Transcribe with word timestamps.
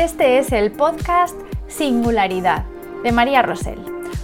Este 0.00 0.38
es 0.38 0.50
el 0.52 0.72
podcast 0.72 1.36
Singularidad 1.68 2.64
de 3.02 3.12
María 3.12 3.42
Rosell, 3.42 3.78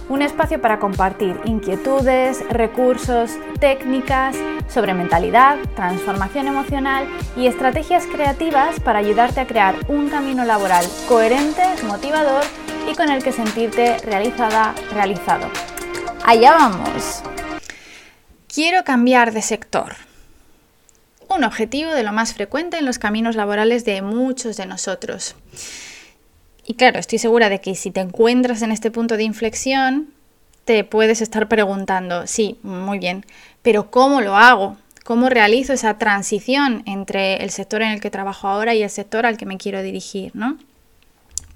un 0.09 0.23
espacio 0.23 0.59
para 0.59 0.79
compartir 0.79 1.39
inquietudes, 1.45 2.43
recursos, 2.49 3.33
técnicas 3.59 4.35
sobre 4.67 4.95
mentalidad, 4.95 5.59
transformación 5.75 6.47
emocional 6.47 7.07
y 7.35 7.45
estrategias 7.45 8.07
creativas 8.07 8.79
para 8.79 8.97
ayudarte 8.97 9.39
a 9.39 9.45
crear 9.45 9.75
un 9.87 10.09
camino 10.09 10.45
laboral 10.45 10.83
coherente, 11.07 11.61
motivador 11.83 12.43
y 12.91 12.95
con 12.95 13.11
el 13.11 13.21
que 13.21 13.31
sentirte 13.31 13.99
realizada, 13.99 14.73
realizado. 14.95 15.47
Allá 16.25 16.53
vamos. 16.53 17.21
Quiero 18.47 18.83
cambiar 18.83 19.31
de 19.31 19.43
sector. 19.43 20.06
Un 21.29 21.43
objetivo 21.43 21.91
de 21.91 22.03
lo 22.03 22.13
más 22.13 22.33
frecuente 22.33 22.77
en 22.77 22.85
los 22.85 22.99
caminos 22.99 23.35
laborales 23.35 23.85
de 23.85 24.01
muchos 24.01 24.57
de 24.57 24.65
nosotros. 24.65 25.35
Y 26.65 26.75
claro, 26.75 26.99
estoy 26.99 27.19
segura 27.19 27.49
de 27.49 27.61
que 27.61 27.75
si 27.75 27.91
te 27.91 28.01
encuentras 28.01 28.61
en 28.61 28.71
este 28.71 28.91
punto 28.91 29.17
de 29.17 29.23
inflexión, 29.23 30.13
te 30.65 30.83
puedes 30.83 31.21
estar 31.21 31.47
preguntando, 31.47 32.27
sí, 32.27 32.59
muy 32.61 32.99
bien, 32.99 33.25
pero 33.61 33.89
¿cómo 33.89 34.19
lo 34.19 34.35
hago? 34.35 34.77
¿Cómo 35.05 35.29
realizo 35.29 35.71
esa 35.71 35.97
transición 35.97 36.83
entre 36.85 37.41
el 37.41 37.51
sector 37.51 37.81
en 37.81 37.91
el 37.91 38.01
que 38.01 38.09
trabajo 38.09 38.49
ahora 38.49 38.75
y 38.75 38.83
el 38.83 38.89
sector 38.89 39.25
al 39.25 39.37
que 39.37 39.45
me 39.45 39.57
quiero 39.57 39.81
dirigir? 39.81 40.31
¿no? 40.35 40.57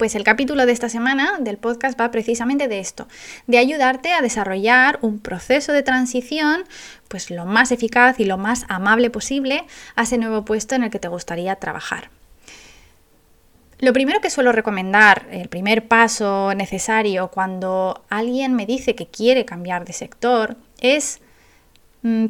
Pues 0.01 0.15
el 0.15 0.23
capítulo 0.23 0.65
de 0.65 0.71
esta 0.71 0.89
semana 0.89 1.37
del 1.39 1.59
podcast 1.59 2.01
va 2.01 2.09
precisamente 2.09 2.67
de 2.67 2.79
esto, 2.79 3.07
de 3.45 3.59
ayudarte 3.59 4.13
a 4.13 4.23
desarrollar 4.23 4.97
un 5.03 5.19
proceso 5.19 5.73
de 5.73 5.83
transición 5.83 6.63
pues 7.07 7.29
lo 7.29 7.45
más 7.45 7.71
eficaz 7.71 8.19
y 8.19 8.25
lo 8.25 8.39
más 8.39 8.65
amable 8.67 9.11
posible 9.11 9.63
a 9.95 10.01
ese 10.01 10.17
nuevo 10.17 10.43
puesto 10.43 10.73
en 10.73 10.85
el 10.85 10.89
que 10.89 10.97
te 10.97 11.07
gustaría 11.07 11.55
trabajar. 11.57 12.09
Lo 13.77 13.93
primero 13.93 14.21
que 14.21 14.31
suelo 14.31 14.51
recomendar, 14.51 15.27
el 15.29 15.49
primer 15.49 15.87
paso 15.87 16.55
necesario 16.55 17.27
cuando 17.27 18.03
alguien 18.09 18.55
me 18.55 18.65
dice 18.65 18.95
que 18.95 19.05
quiere 19.05 19.45
cambiar 19.45 19.85
de 19.85 19.93
sector, 19.93 20.57
es 20.79 21.21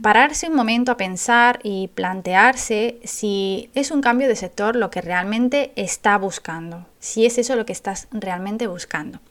pararse 0.02 0.50
un 0.50 0.56
momento 0.56 0.92
a 0.92 0.98
pensar 0.98 1.60
y 1.64 1.88
plantearse 1.90 3.00
si 3.04 3.70
es 3.74 3.92
un 3.92 4.02
cambio 4.02 4.28
de 4.28 4.36
sector 4.36 4.76
lo 4.76 4.90
que 4.90 5.02
realmente 5.02 5.72
está 5.76 6.18
buscando, 6.18 6.88
si 7.00 7.26
es 7.26 7.38
eso 7.38 7.56
lo 7.56 7.66
que 7.66 7.74
estás 7.74 8.08
realmente 8.12 8.68
buscando. 8.68 9.22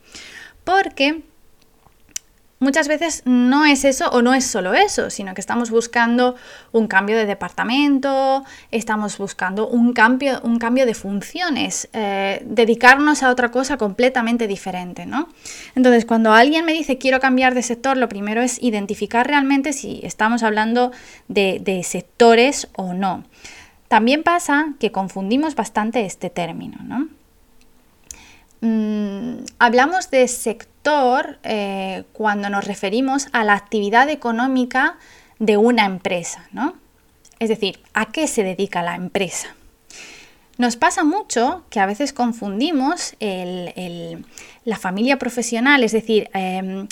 Porque 0.63 1.23
muchas 2.61 2.87
veces 2.87 3.23
no 3.25 3.65
es 3.65 3.83
eso 3.83 4.09
o 4.11 4.21
no 4.21 4.33
es 4.33 4.45
solo 4.45 4.73
eso, 4.73 5.09
sino 5.09 5.33
que 5.33 5.41
estamos 5.41 5.71
buscando 5.71 6.35
un 6.71 6.87
cambio 6.87 7.17
de 7.17 7.25
departamento, 7.25 8.45
estamos 8.69 9.17
buscando 9.17 9.67
un 9.67 9.93
cambio, 9.93 10.39
un 10.43 10.59
cambio 10.59 10.85
de 10.85 10.93
funciones, 10.93 11.89
eh, 11.91 12.41
dedicarnos 12.45 13.23
a 13.23 13.31
otra 13.31 13.49
cosa 13.49 13.77
completamente 13.77 14.47
diferente, 14.47 15.07
¿no? 15.07 15.27
Entonces, 15.75 16.05
cuando 16.05 16.33
alguien 16.33 16.63
me 16.63 16.71
dice 16.71 16.99
quiero 16.99 17.19
cambiar 17.19 17.55
de 17.55 17.63
sector, 17.63 17.97
lo 17.97 18.07
primero 18.07 18.41
es 18.41 18.61
identificar 18.61 19.27
realmente 19.27 19.73
si 19.73 19.99
estamos 20.03 20.43
hablando 20.43 20.91
de, 21.27 21.81
sectores 21.83 22.69
o 22.75 22.93
no. 22.93 23.23
También 23.87 24.21
pasa 24.21 24.75
que 24.79 24.91
confundimos 24.91 25.55
bastante 25.55 26.05
este 26.05 26.29
término, 26.29 26.77
¿no? 26.83 27.07
Mm, 28.61 29.45
hablamos 29.57 30.11
de 30.11 30.27
eh, 31.43 32.03
cuando 32.13 32.49
nos 32.49 32.65
referimos 32.65 33.27
a 33.33 33.43
la 33.43 33.53
actividad 33.53 34.09
económica 34.09 34.97
de 35.39 35.57
una 35.57 35.85
empresa, 35.85 36.47
¿no? 36.51 36.75
Es 37.39 37.49
decir, 37.49 37.79
¿a 37.93 38.11
qué 38.11 38.27
se 38.27 38.43
dedica 38.43 38.83
la 38.83 38.95
empresa? 38.95 39.55
Nos 40.57 40.75
pasa 40.75 41.03
mucho 41.03 41.65
que 41.71 41.79
a 41.79 41.87
veces 41.87 42.13
confundimos 42.13 43.15
la 43.19 44.77
familia 44.77 45.17
profesional, 45.17 45.83
es 45.83 45.91
decir, 45.91 46.29
em, 46.33 46.87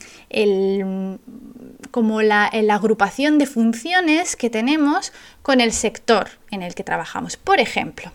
como 1.92 2.24
la, 2.24 2.50
la, 2.52 2.76
agrupación 2.76 3.38
de 3.38 3.46
funciones 3.46 4.36
que 4.36 4.50
tenemos 4.50 5.14
con 5.44 5.62
el 5.62 5.72
sector 5.72 6.30
en 6.50 6.64
el 6.64 6.74
que 6.74 6.84
trabajamos. 6.84 7.38
Por 7.38 7.60
ejemplo, 7.60 8.12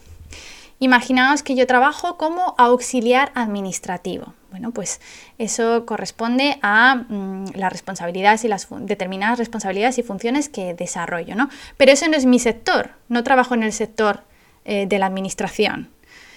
Imaginaos 0.81 1.43
que 1.43 1.55
yo 1.55 1.67
trabajo 1.67 2.17
como 2.17 2.55
auxiliar 2.59 3.31
administrativo. 3.35 4.35
Bueno, 4.51 4.71
pues 4.71 5.01
eso 5.39 5.85
corresponde 5.87 6.59
a 6.63 6.97
mm, 7.09 7.55
las 7.55 7.73
responsabilidades 7.73 8.45
y 8.45 8.49
las 8.49 8.69
determinadas 8.71 9.39
responsabilidades 9.39 9.99
y 9.99 10.03
funciones 10.03 10.49
que 10.49 10.75
desarrollo, 10.75 11.35
¿no? 11.35 11.49
Pero 11.77 11.93
eso 11.93 12.07
no 12.09 12.17
es 12.17 12.27
mi 12.27 12.39
sector, 12.39 12.91
no 13.09 13.25
trabajo 13.25 13.55
en 13.55 13.63
el 13.63 13.73
sector 13.73 14.23
eh, 14.65 14.87
de 14.87 14.99
la 14.99 15.07
administración. 15.07 15.91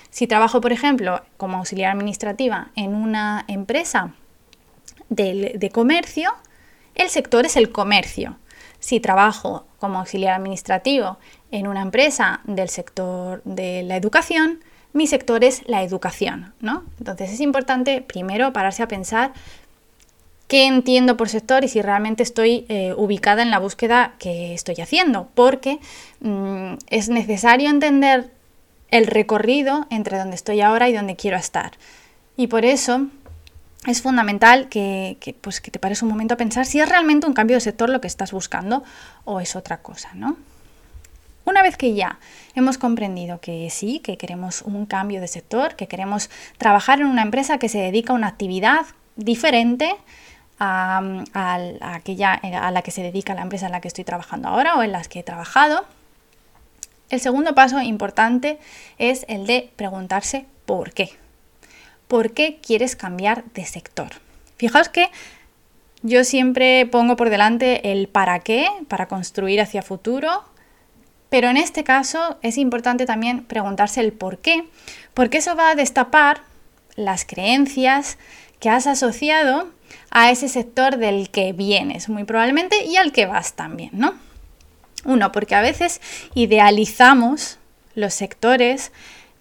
Si 0.10 0.26
trabajo, 0.26 0.62
por 0.62 0.72
ejemplo, 0.72 1.22
como 1.38 1.58
auxiliar 1.58 1.92
administrativa 1.92 2.70
en 2.76 2.96
una 2.96 3.46
empresa 3.48 4.14
de 5.10 5.70
comercio, 5.74 6.34
el 6.96 7.10
sector 7.10 7.46
es 7.46 7.56
el 7.56 7.72
comercio. 7.72 8.38
Si 8.80 9.00
trabajo 9.00 9.66
como 9.80 10.00
auxiliar 10.00 10.36
administrativo 10.36 11.18
en 11.52 11.68
una 11.68 11.82
empresa 11.82 12.42
del 12.46 12.70
sector 12.70 13.42
de 13.44 13.84
la 13.84 13.96
educación, 13.96 14.60
mi 14.94 15.08
sector 15.08 15.44
es 15.44 15.64
la 15.68 15.84
educación, 15.84 16.54
¿no? 16.60 16.84
Entonces 17.00 17.32
es 17.32 17.40
importante 17.40 18.02
primero 18.02 18.54
pararse 18.54 18.84
a 18.84 18.88
pensar 18.88 19.34
qué 20.48 20.66
entiendo 20.66 21.18
por 21.18 21.30
sector 21.30 21.64
y 21.64 21.68
si 21.68 21.82
realmente 21.82 22.24
estoy 22.24 22.66
eh, 22.70 22.94
ubicada 22.96 23.42
en 23.42 23.52
la 23.52 23.60
búsqueda 23.60 24.14
que 24.18 24.54
estoy 24.54 24.76
haciendo, 24.76 25.30
porque 25.36 25.80
mm, 26.22 26.76
es 26.88 27.10
necesario 27.10 27.70
entender 27.70 28.32
el 28.90 29.08
recorrido 29.08 29.86
entre 29.90 30.18
donde 30.18 30.36
estoy 30.36 30.62
ahora 30.62 30.90
y 30.90 30.94
donde 30.94 31.16
quiero 31.16 31.38
estar. 31.38 31.74
Y 32.38 32.48
por 32.48 32.66
eso 32.66 33.08
es 33.88 34.02
fundamental 34.02 34.68
que, 34.68 35.18
pues, 35.42 35.62
que 35.62 35.72
te 35.72 35.80
pares 35.80 36.02
un 36.02 36.10
momento 36.10 36.34
a 36.34 36.38
pensar 36.38 36.66
si 36.66 36.80
es 36.80 36.88
realmente 36.88 37.26
un 37.26 37.34
cambio 37.34 37.56
de 37.56 37.62
sector 37.62 37.90
lo 37.90 38.02
que 38.02 38.08
estás 38.08 38.32
buscando 38.34 38.84
o 39.24 39.40
es 39.40 39.56
otra 39.56 39.78
cosa, 39.78 40.12
¿no? 40.14 40.38
Una 41.46 41.62
vez 41.62 41.78
que 41.78 41.94
ya 41.94 42.20
hemos 42.56 42.78
comprendido 42.78 43.40
que 43.40 43.70
sí, 43.70 44.00
que 44.00 44.18
queremos 44.18 44.62
un 44.64 44.86
cambio 44.86 45.22
de 45.22 45.30
sector, 45.30 45.78
que 45.78 45.88
queremos 45.88 46.30
trabajar 46.58 47.00
en 47.00 47.08
una 47.08 47.22
empresa 47.22 47.58
que 47.58 47.70
se 47.70 47.78
dedica 47.78 48.12
a 48.12 48.18
una 48.18 48.28
actividad 48.28 48.86
diferente 49.16 49.96
a, 50.60 51.02
aquella 51.82 52.34
a 52.34 52.72
la 52.72 52.82
que 52.82 52.92
se 52.92 53.04
dedica 53.04 53.34
la 53.36 53.44
empresa 53.44 53.68
en 53.68 53.72
la 53.72 53.80
que 53.80 53.88
estoy 53.88 54.04
trabajando 54.04 54.50
ahora 54.50 54.76
o 54.76 54.84
en 54.84 54.92
las 54.92 55.08
que 55.08 55.20
he 55.20 55.24
trabajado, 55.24 55.86
el 57.10 57.22
segundo 57.22 57.56
paso 57.56 57.80
importante 57.80 58.60
es 58.98 59.26
el 59.30 59.48
de 59.48 59.72
preguntarse 59.78 60.46
por 60.66 60.92
qué. 60.92 61.12
¿Por 62.08 62.32
qué 62.32 62.60
quieres 62.62 62.96
cambiar 62.96 63.44
de 63.54 63.66
sector? 63.66 64.10
Fijaos 64.58 64.90
que 64.90 65.10
yo 66.04 66.24
siempre 66.24 66.86
pongo 66.86 67.16
por 67.16 67.30
delante 67.30 67.92
el 67.92 68.08
para 68.08 68.40
qué, 68.40 68.68
para 68.88 69.08
construir 69.08 69.62
hacia 69.62 69.82
futuro, 69.82 70.44
pero 71.30 71.50
en 71.50 71.58
este 71.58 71.84
caso 71.84 72.38
es 72.42 72.58
importante 72.58 73.06
también 73.06 73.44
preguntarse 73.44 74.00
el 74.00 74.14
por 74.14 74.38
qué, 74.40 74.68
porque 75.14 75.40
eso 75.40 75.56
va 75.56 75.72
a 75.72 75.76
destapar 75.76 76.42
las 76.96 77.26
creencias 77.26 78.18
que 78.60 78.70
has 78.70 78.88
asociado 78.88 79.70
a 80.10 80.32
ese 80.32 80.48
sector 80.48 80.98
del 80.98 81.30
que 81.30 81.54
vienes, 81.54 82.10
muy 82.10 82.24
probablemente, 82.24 82.86
y 82.86 82.96
al 82.96 83.12
que 83.12 83.26
vas 83.26 83.54
también, 83.54 83.92
¿no? 83.94 84.16
Uno, 85.06 85.32
porque 85.32 85.56
a 85.56 85.62
veces 85.62 86.02
idealizamos 86.34 87.60
los 87.96 88.14
sectores 88.14 88.92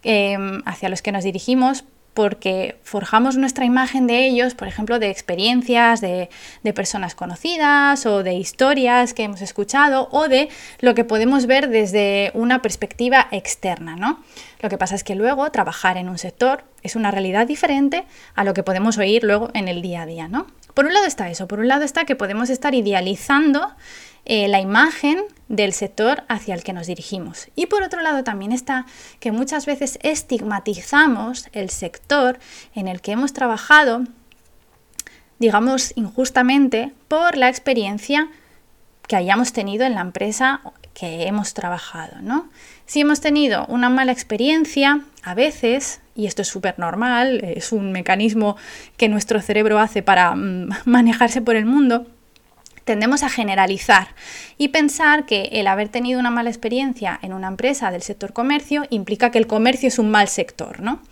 em, 0.02 0.62
hacia 0.66 0.88
los 0.88 1.02
que 1.02 1.12
nos 1.12 1.24
dirigimos 1.24 1.84
porque 2.16 2.76
forjamos 2.82 3.36
nuestra 3.36 3.66
imagen 3.66 4.06
de 4.06 4.26
ellos, 4.26 4.54
por 4.54 4.68
ejemplo, 4.68 4.98
de 4.98 5.10
experiencias 5.10 6.00
de, 6.00 6.30
personas 6.74 7.14
conocidas 7.14 8.06
o 8.06 8.22
de 8.22 8.32
historias 8.32 9.12
que 9.12 9.24
hemos 9.24 9.42
escuchado 9.42 10.08
o 10.10 10.26
de 10.26 10.48
lo 10.80 10.94
que 10.94 11.04
podemos 11.04 11.44
ver 11.44 11.68
desde 11.68 12.30
una 12.32 12.62
perspectiva 12.62 13.28
externa, 13.32 13.96
¿no? 13.96 14.24
Lo 14.60 14.70
que 14.70 14.78
pasa 14.78 14.94
es 14.94 15.04
que 15.04 15.14
luego 15.14 15.50
trabajar 15.52 15.98
en 15.98 16.08
un 16.08 16.16
sector 16.16 16.64
es 16.82 16.96
una 16.96 17.10
realidad 17.10 17.46
diferente 17.46 18.06
a 18.34 18.44
lo 18.44 18.54
que 18.54 18.62
podemos 18.62 18.96
oír 18.96 19.22
luego 19.22 19.50
en 19.52 19.68
el 19.68 19.82
día 19.82 20.02
a 20.02 20.06
día, 20.06 20.26
¿no? 20.26 20.46
Por 20.72 20.86
un 20.86 20.94
lado 20.94 21.04
está 21.04 21.28
eso, 21.28 21.46
por 21.46 21.58
un 21.58 21.68
lado 21.68 21.84
está 21.84 22.06
que 22.06 22.16
podemos 22.16 22.48
estar 22.48 22.74
idealizando 22.74 23.74
eh, 24.24 24.48
la 24.48 24.60
imagen 24.60 25.22
del 25.48 25.72
sector 25.72 26.24
hacia 26.28 26.54
el 26.54 26.62
que 26.62 26.72
nos 26.72 26.86
dirigimos. 26.86 27.48
Y 27.54 27.66
por 27.66 27.82
otro 27.82 28.00
lado 28.02 28.24
también 28.24 28.52
está 28.52 28.86
que 29.20 29.32
muchas 29.32 29.66
veces 29.66 29.98
estigmatizamos 30.02 31.48
el 31.52 31.70
sector 31.70 32.38
en 32.74 32.88
el 32.88 33.00
que 33.00 33.12
hemos 33.12 33.32
trabajado, 33.32 34.04
digamos 35.38 35.92
injustamente, 35.96 36.92
por 37.08 37.36
la 37.36 37.48
experiencia 37.48 38.28
que 39.06 39.16
hayamos 39.16 39.52
tenido 39.52 39.84
en 39.84 39.94
la 39.94 40.00
empresa 40.00 40.60
que 40.92 41.26
hemos 41.26 41.54
trabajado, 41.54 42.22
¿no? 42.22 42.48
Si 42.86 43.00
hemos 43.00 43.20
tenido 43.20 43.66
una 43.66 43.90
mala 43.90 44.12
experiencia, 44.12 45.02
a 45.22 45.34
veces, 45.34 46.00
y 46.14 46.26
esto 46.26 46.42
es 46.42 46.48
súper 46.48 46.78
normal, 46.78 47.44
es 47.44 47.70
un 47.72 47.92
mecanismo 47.92 48.56
que 48.96 49.08
nuestro 49.08 49.40
cerebro 49.42 49.78
hace 49.78 50.02
para 50.02 50.34
mm, 50.34 50.70
manejarse 50.86 51.42
por 51.42 51.54
el 51.54 51.66
mundo, 51.66 52.06
tendemos 52.86 53.24
a 53.24 53.28
generalizar 53.28 54.14
y 54.56 54.68
pensar 54.68 55.26
que 55.26 55.50
el 55.52 55.66
haber 55.66 55.88
tenido 55.88 56.20
una 56.20 56.30
mala 56.30 56.50
experiencia 56.50 57.18
en 57.20 57.32
una 57.32 57.48
empresa 57.48 57.90
del 57.90 58.00
sector 58.00 58.32
comercio 58.32 58.84
implica 58.90 59.30
que 59.30 59.38
el 59.38 59.48
comercio 59.48 59.88
es 59.88 59.98
un 59.98 60.08
mal 60.08 60.28
sector, 60.28 60.80
¿no? 60.80 61.02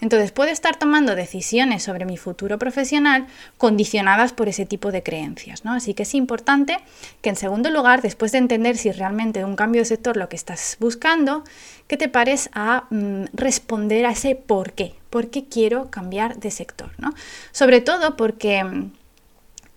Entonces 0.00 0.32
puedo 0.32 0.50
estar 0.50 0.76
tomando 0.76 1.14
decisiones 1.14 1.82
sobre 1.82 2.04
mi 2.04 2.16
futuro 2.16 2.58
profesional 2.58 3.26
condicionadas 3.58 4.32
por 4.32 4.48
ese 4.48 4.66
tipo 4.66 4.90
de 4.92 5.02
creencias. 5.02 5.64
¿no? 5.64 5.72
Así 5.74 5.94
que 5.94 6.04
es 6.04 6.14
importante 6.14 6.78
que 7.20 7.28
en 7.28 7.36
segundo 7.36 7.70
lugar, 7.70 8.00
después 8.00 8.32
de 8.32 8.38
entender 8.38 8.76
si 8.78 8.90
realmente 8.92 9.44
un 9.44 9.56
cambio 9.56 9.82
de 9.82 9.86
sector 9.86 10.16
lo 10.16 10.28
que 10.28 10.36
estás 10.36 10.78
buscando, 10.80 11.44
que 11.86 11.98
te 11.98 12.08
pares 12.08 12.48
a 12.54 12.84
mm, 12.88 13.24
responder 13.34 14.06
a 14.06 14.12
ese 14.12 14.34
por 14.34 14.72
qué. 14.72 14.94
¿Por 15.10 15.28
qué 15.28 15.44
quiero 15.44 15.90
cambiar 15.90 16.38
de 16.38 16.50
sector? 16.50 16.92
¿no? 16.98 17.12
Sobre 17.52 17.82
todo 17.82 18.16
porque 18.16 18.64
mm, 18.64 18.92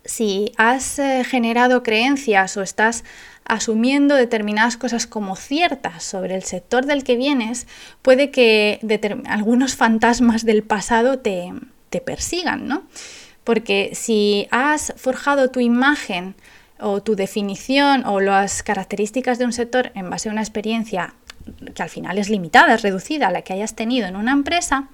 si 0.05 0.51
has 0.57 0.99
eh, 0.99 1.23
generado 1.23 1.83
creencias 1.83 2.57
o 2.57 2.61
estás 2.61 3.03
asumiendo 3.45 4.15
determinadas 4.15 4.77
cosas 4.77 5.07
como 5.07 5.35
ciertas 5.35 6.03
sobre 6.03 6.35
el 6.35 6.43
sector 6.43 6.85
del 6.85 7.03
que 7.03 7.17
vienes, 7.17 7.67
puede 8.01 8.31
que 8.31 8.79
algunos 9.25 9.75
fantasmas 9.75 10.45
del 10.45 10.63
pasado 10.63 11.19
te, 11.19 11.51
te 11.89 12.01
persigan, 12.01 12.67
¿no? 12.67 12.83
Porque 13.43 13.91
si 13.93 14.47
has 14.51 14.93
forjado 14.95 15.51
tu 15.51 15.59
imagen 15.59 16.35
o 16.79 17.01
tu 17.01 17.15
definición 17.15 18.05
o 18.05 18.19
las 18.19 18.63
características 18.63 19.37
de 19.37 19.45
un 19.45 19.53
sector 19.53 19.91
en 19.95 20.09
base 20.09 20.29
a 20.29 20.31
una 20.31 20.41
experiencia 20.41 21.13
que 21.75 21.83
al 21.83 21.89
final 21.89 22.17
es 22.17 22.29
limitada, 22.29 22.75
es 22.75 22.81
reducida 22.81 23.27
a 23.27 23.31
la 23.31 23.41
que 23.41 23.53
hayas 23.53 23.75
tenido 23.75 24.07
en 24.07 24.15
una 24.15 24.31
empresa, 24.31 24.87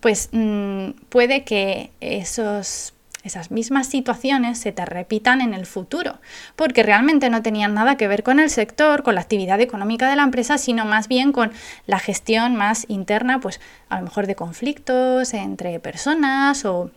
pues 0.00 0.28
mm, 0.32 0.90
puede 1.08 1.44
que 1.44 1.90
esos 2.00 2.92
esas 3.26 3.50
mismas 3.50 3.86
situaciones 3.86 4.58
se 4.58 4.72
te 4.72 4.84
repitan 4.84 5.40
en 5.40 5.54
el 5.54 5.66
futuro, 5.66 6.18
porque 6.56 6.82
realmente 6.82 7.28
no 7.30 7.42
tenían 7.42 7.74
nada 7.74 7.96
que 7.96 8.08
ver 8.08 8.22
con 8.22 8.40
el 8.40 8.50
sector, 8.50 9.02
con 9.02 9.14
la 9.14 9.20
actividad 9.20 9.60
económica 9.60 10.08
de 10.08 10.16
la 10.16 10.22
empresa, 10.22 10.58
sino 10.58 10.84
más 10.84 11.08
bien 11.08 11.32
con 11.32 11.52
la 11.86 11.98
gestión 11.98 12.56
más 12.56 12.86
interna, 12.88 13.40
pues 13.40 13.60
a 13.88 13.98
lo 13.98 14.04
mejor 14.04 14.26
de 14.26 14.34
conflictos 14.34 15.34
entre 15.34 15.78
personas 15.80 16.64
o, 16.64 16.90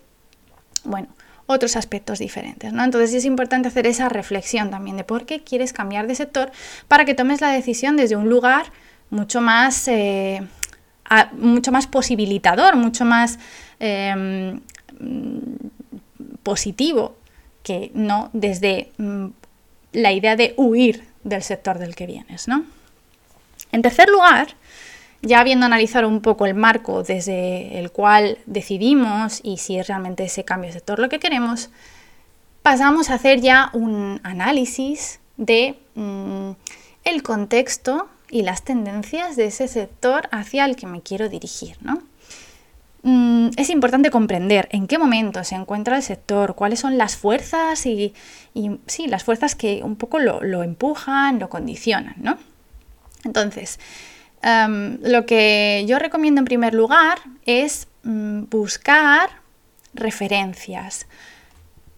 bueno, 0.83 1.07
otros 1.49 1.75
aspectos 1.75 2.19
diferentes. 2.19 2.71
¿no? 2.71 2.83
Entonces 2.83 3.13
es 3.13 3.25
importante 3.25 3.67
hacer 3.67 3.87
esa 3.87 4.07
reflexión 4.07 4.69
también 4.69 4.97
de 4.97 5.03
por 5.03 5.25
qué 5.25 5.43
quieres 5.43 5.73
cambiar 5.73 6.05
de 6.05 6.13
sector 6.13 6.51
para 6.87 7.05
que 7.05 7.15
tomes 7.15 7.41
la 7.41 7.49
decisión 7.49 7.97
desde 7.97 8.15
un 8.15 8.29
lugar 8.29 8.67
mucho 9.09 9.41
más, 9.41 9.87
eh, 9.87 10.41
mucho 11.33 11.71
más 11.71 11.87
posibilitador, 11.87 12.75
mucho 12.75 13.03
más... 13.03 13.39
Em, 13.79 14.61
positivo 16.44 17.15
que 17.63 17.91
no 17.94 18.30
desde 18.33 18.91
mm, 18.97 19.27
la 19.94 20.12
idea 20.12 20.36
de 20.36 20.53
huir 20.57 21.03
del 21.24 21.44
sector 21.44 21.77
del 21.80 21.95
que 21.95 22.06
vienes. 22.06 22.47
¿no? 22.47 22.63
En 23.71 23.81
tercer 23.81 24.09
lugar, 24.09 24.50
ya 25.21 25.39
habiendo 25.39 25.65
analizado 25.65 26.07
un 26.07 26.21
poco 26.21 26.45
el 26.45 26.56
marco 26.56 27.03
desde 27.03 27.80
el 27.80 27.91
cual 27.91 28.38
decidimos 28.45 29.41
y 29.44 29.57
si 29.57 29.77
es 29.77 29.88
realmente 29.88 30.24
ese 30.24 30.44
cambio 30.44 30.69
de 30.69 30.74
sector 30.74 31.00
lo 31.00 31.09
que 31.09 31.19
queremos, 31.19 31.69
pasamos 32.62 33.09
a 33.09 33.15
hacer 33.15 33.41
ya 33.41 33.69
un 33.74 34.19
análisis 34.24 35.19
de 35.38 35.77
mm, 35.95 36.51
el 37.03 37.24
contexto 37.24 38.07
y 38.30 38.44
las 38.44 38.63
tendencias 38.63 39.36
de 39.36 39.45
ese 39.45 39.68
sector 39.68 40.30
hacia 40.31 40.65
el 40.65 40.75
que 40.75 40.86
me 40.86 41.01
quiero 41.01 41.30
dirigir. 41.30 41.77
¿no? 41.81 42.01
Mm, 43.01 43.50
es 43.56 43.69
importante 43.69 44.12
comprender 44.12 44.68
en 44.72 44.88
qué 44.88 44.98
momento 44.98 45.44
se 45.44 45.56
encuentra 45.56 45.96
el 45.96 46.04
sector, 46.04 46.56
cuáles 46.56 46.80
son 46.80 46.98
las 46.98 47.16
fuerzas 47.16 47.86
y, 47.86 48.13
sí, 48.88 49.07
las 49.07 49.24
fuerzas 49.24 49.56
que 49.56 49.81
un 49.84 49.96
poco 49.96 50.19
lo, 50.19 50.63
empujan, 50.63 51.40
lo 51.40 51.50
condicionan, 51.50 52.16
¿no? 52.18 52.38
Entonces, 53.24 53.80
em, 54.42 55.00
lo 55.01 55.25
que 55.25 55.86
yo 55.88 56.00
recomiendo 56.00 56.40
en 56.40 56.46
primer 56.46 56.74
lugar 56.74 57.19
es 57.46 57.88
mm, 58.04 58.44
buscar 58.50 59.30
referencias. 59.94 61.07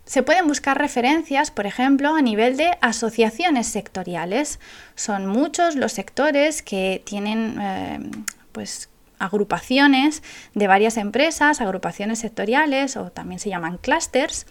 Se 0.05 0.23
pueden 0.23 0.47
buscar 0.47 0.77
referencias, 0.77 1.51
por 1.51 1.65
ejemplo, 1.65 2.15
a 2.15 2.21
nivel 2.21 2.57
de 2.57 2.77
asociaciones 2.81 3.67
sectoriales. 3.67 4.59
Son 4.95 5.25
muchos 5.25 5.75
los 5.75 5.93
sectores 5.93 6.61
que 6.61 7.01
tienen 7.05 7.59
em, 7.61 8.11
pues, 8.51 8.90
agrupaciones 9.23 10.23
de 10.53 10.67
varias 10.67 10.97
empresas, 10.97 11.61
agrupaciones 11.61 12.19
sectoriales 12.19 12.97
o 12.97 13.11
también 13.11 13.39
se 13.39 13.49
llaman 13.49 13.77
clusters, 13.77 14.45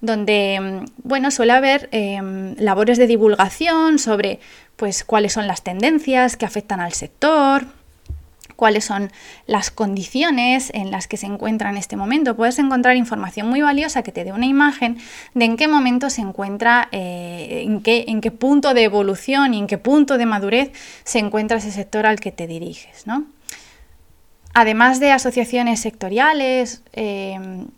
donde 0.00 0.58
mm, 0.60 1.08
bueno, 1.08 1.30
suele 1.30 1.52
haber 1.52 1.88
em, 1.92 2.54
labores 2.58 2.98
de 2.98 3.06
divulgación 3.06 3.98
sobre 3.98 4.40
pues, 4.76 5.04
cuáles 5.04 5.32
son 5.32 5.46
las 5.46 5.62
tendencias 5.62 6.36
que 6.36 6.44
afectan 6.44 6.80
al 6.80 6.92
sector, 6.92 7.66
cuáles 8.56 8.84
son 8.84 9.10
las 9.46 9.70
condiciones 9.70 10.70
en 10.74 10.90
las 10.90 11.08
que 11.08 11.16
se 11.16 11.26
encuentra 11.26 11.70
en 11.70 11.76
este 11.76 11.96
momento. 11.96 12.36
Puedes 12.36 12.58
encontrar 12.58 12.96
información 12.96 13.48
muy 13.48 13.60
valiosa 13.60 14.02
que 14.02 14.12
te 14.12 14.24
dé 14.24 14.32
una 14.32 14.46
imagen 14.46 14.98
de 15.34 15.46
en 15.46 15.56
qué 15.56 15.66
momento 15.66 16.10
se 16.10 16.20
encuentra, 16.20 16.88
eh, 16.92 17.62
en, 17.64 17.82
qué, 17.82 18.04
en, 18.08 18.20
qué, 18.20 18.30
punto 18.30 18.72
de 18.74 18.84
evolución 18.84 19.54
y 19.54 19.58
en 19.58 19.66
qué 19.66 19.78
punto 19.78 20.18
de 20.18 20.26
madurez 20.26 20.70
se 21.04 21.18
encuentra 21.18 21.58
ese 21.58 21.72
sector 21.72 22.06
al 22.06 22.20
que 22.20 22.30
te 22.30 22.46
diriges. 22.46 23.06
¿no? 23.06 23.24
Además 24.54 25.00
de 25.00 25.10
asociaciones 25.10 25.80
sectoriales, 25.80 26.82
em, 26.92 27.68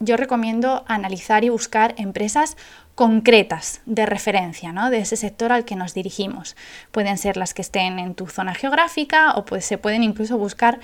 yo 0.00 0.16
recomiendo 0.16 0.84
analizar 0.88 1.44
y 1.44 1.48
buscar 1.48 1.94
empresas 1.96 2.56
concretas 2.94 3.82
de 3.86 4.06
referencia 4.06 4.72
¿no? 4.72 4.90
de 4.90 4.98
ese 4.98 5.16
sector 5.16 5.52
al 5.52 5.64
que 5.64 5.76
nos 5.76 5.94
dirigimos. 5.94 6.56
Pueden 6.90 7.18
ser 7.18 7.36
las 7.36 7.54
que 7.54 7.62
estén 7.62 7.98
en 7.98 8.14
tu 8.14 8.26
zona 8.26 8.54
geográfica 8.54 9.32
o 9.34 9.44
pues, 9.44 9.64
se 9.64 9.78
pueden 9.78 10.02
incluso 10.02 10.38
buscar 10.38 10.80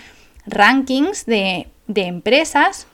rankings 0.46 1.26
de, 1.26 1.69
de 1.87 2.02
empresas 2.02 2.87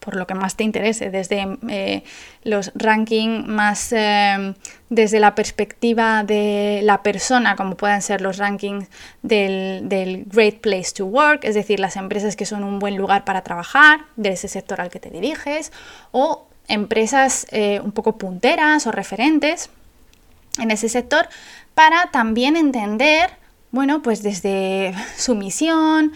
por 0.00 0.16
lo 0.16 0.26
que 0.26 0.34
más 0.34 0.56
te 0.56 0.64
interese, 0.64 1.10
desde 1.10 1.58
eh, 1.68 2.02
los 2.42 2.72
rankings 2.74 3.46
más 3.46 3.92
eh, 3.92 4.54
desde 4.88 5.20
la 5.20 5.34
perspectiva 5.34 6.24
de 6.24 6.80
la 6.82 7.02
persona, 7.02 7.54
como 7.54 7.76
puedan 7.76 8.02
ser 8.02 8.22
los 8.22 8.38
rankings 8.38 8.88
del, 9.22 10.24
Great 10.26 10.60
Place 10.60 10.92
to 10.96 11.06
Work, 11.06 11.44
es 11.44 11.54
decir, 11.54 11.78
las 11.78 11.96
empresas 11.96 12.34
que 12.34 12.46
son 12.46 12.64
un 12.64 12.78
buen 12.78 12.96
lugar 12.96 13.24
para 13.24 13.42
trabajar, 13.42 14.00
de 14.16 14.30
ese 14.30 14.48
sector 14.48 14.80
al 14.80 14.90
que 14.90 14.98
te 14.98 15.10
diriges, 15.10 15.70
o 16.10 16.48
empresas 16.66 17.46
eh, 17.50 17.80
un 17.84 17.92
poco 17.92 18.16
punteras 18.16 18.86
o 18.86 18.92
referentes 18.92 19.70
en 20.58 20.70
ese 20.70 20.88
sector, 20.88 21.28
para 21.74 22.10
también 22.10 22.56
entender, 22.56 23.30
bueno, 23.70 24.02
pues 24.02 24.22
desde 24.22 24.94
su 25.16 25.34
misión, 25.34 26.12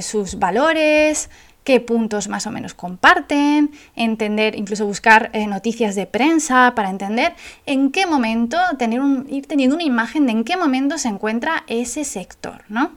sus 0.00 0.38
valores, 0.38 1.28
qué 1.66 1.80
puntos 1.80 2.28
más 2.28 2.46
o 2.46 2.52
menos 2.52 2.74
comparten, 2.74 3.72
entender, 3.96 4.54
incluso 4.54 4.86
buscar 4.86 5.30
eh, 5.32 5.48
noticias 5.48 5.96
de 5.96 6.06
prensa 6.06 6.74
para 6.76 6.90
entender 6.90 7.34
en 7.66 7.90
qué 7.90 8.06
momento, 8.06 8.56
tener 8.78 9.00
un, 9.00 9.26
ir 9.28 9.48
teniendo 9.48 9.74
una 9.74 9.82
imagen 9.82 10.26
de 10.26 10.32
en 10.32 10.44
qué 10.44 10.56
momento 10.56 10.96
se 10.96 11.08
encuentra 11.08 11.64
ese 11.66 12.04
sector, 12.04 12.62
¿no? 12.68 12.92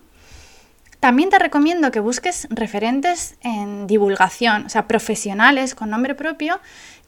También 1.00 1.32
te 1.32 1.40
recomiendo 1.40 1.90
que 1.90 2.00
busques 2.00 2.48
referentes 2.52 3.38
en 3.42 3.88
divulgación, 3.88 4.68
o 4.68 4.70
sea, 4.70 4.88
profesionales 4.88 5.74
con 5.74 5.90
nombre 5.90 6.14
propio 6.14 6.60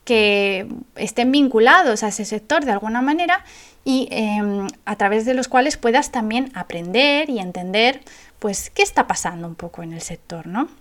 que 0.04 0.68
estén 0.96 1.32
vinculados 1.32 2.02
a 2.02 2.08
ese 2.08 2.26
sector 2.26 2.66
de 2.66 2.72
alguna 2.72 3.04
manera 3.04 3.46
y 3.86 4.08
em, 4.10 4.66
a 4.86 4.96
través 4.96 5.26
de 5.26 5.36
los 5.36 5.48
cuales 5.48 5.78
puedas 5.78 6.10
también 6.10 6.52
aprender 6.56 7.30
y 7.30 7.38
entender 7.38 8.02
pues 8.40 8.72
qué 8.72 8.82
está 8.82 9.06
pasando 9.06 9.48
un 9.48 9.54
poco 9.54 9.84
en 9.84 9.94
el 9.94 10.02
sector, 10.02 10.48
¿no? 10.48 10.81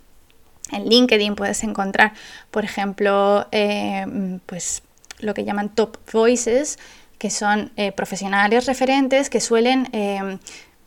En 0.73 0.89
LinkedIn 0.89 1.35
puedes 1.35 1.63
encontrar, 1.65 2.13
por 2.51 2.65
ejemplo, 2.65 3.47
eh, 3.53 4.39
pues 4.47 4.83
lo 5.19 5.35
que 5.35 5.45
llaman 5.45 5.69
top 5.71 5.99
voices, 6.13 6.79
que 7.19 7.31
son 7.31 7.73
eh, 7.77 7.93
profesionales 7.93 8.67
referentes 8.67 9.29
que 9.29 9.41
suelen 9.41 9.89
eh, 9.93 10.39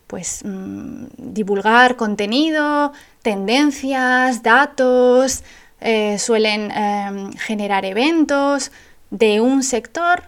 pues, 0.08 0.42
mm, 0.44 1.06
divulgar 1.18 1.96
contenido, 1.96 2.94
tendencias, 3.22 4.44
datos, 4.44 5.44
suelen 6.18 6.72
generar 7.38 7.84
eventos 7.84 8.72
de 9.10 9.42
un 9.42 9.64
sector 9.64 10.24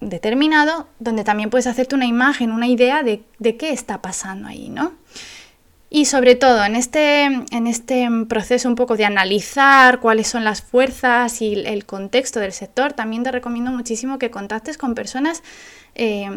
determinado 0.00 0.88
donde 0.98 1.24
también 1.24 1.50
puedes 1.50 1.66
hacerte 1.66 1.94
una 1.94 2.06
imagen, 2.06 2.52
una 2.52 2.68
idea 2.68 3.02
de, 3.02 3.22
de 3.38 3.56
qué 3.56 3.70
está 3.70 4.00
pasando 4.00 4.48
ahí, 4.48 4.70
¿no? 4.70 4.92
Y 5.90 6.06
sobre 6.06 6.34
todo 6.34 6.64
en 6.64 6.74
este, 6.74 7.24
en 7.24 7.66
este 7.66 8.08
proceso 8.28 8.68
un 8.68 8.74
poco 8.74 8.96
de 8.96 9.04
analizar 9.04 10.00
cuáles 10.00 10.26
son 10.26 10.42
las 10.42 10.60
fuerzas 10.60 11.40
y 11.40 11.54
el 11.54 11.86
contexto 11.86 12.40
del 12.40 12.52
sector, 12.52 12.92
también 12.94 13.22
te 13.22 13.30
recomiendo 13.30 13.70
muchísimo 13.70 14.18
que 14.18 14.30
contactes 14.30 14.76
con 14.76 14.94
personas, 14.94 15.42
eh, 15.94 16.28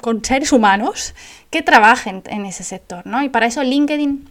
con 0.00 0.24
seres 0.24 0.52
humanos 0.52 1.14
que 1.50 1.62
trabajen 1.62 2.22
en 2.26 2.44
ese 2.44 2.64
sector. 2.64 3.06
¿no? 3.06 3.22
Y 3.22 3.28
para 3.28 3.46
eso 3.46 3.62
LinkedIn 3.62 4.28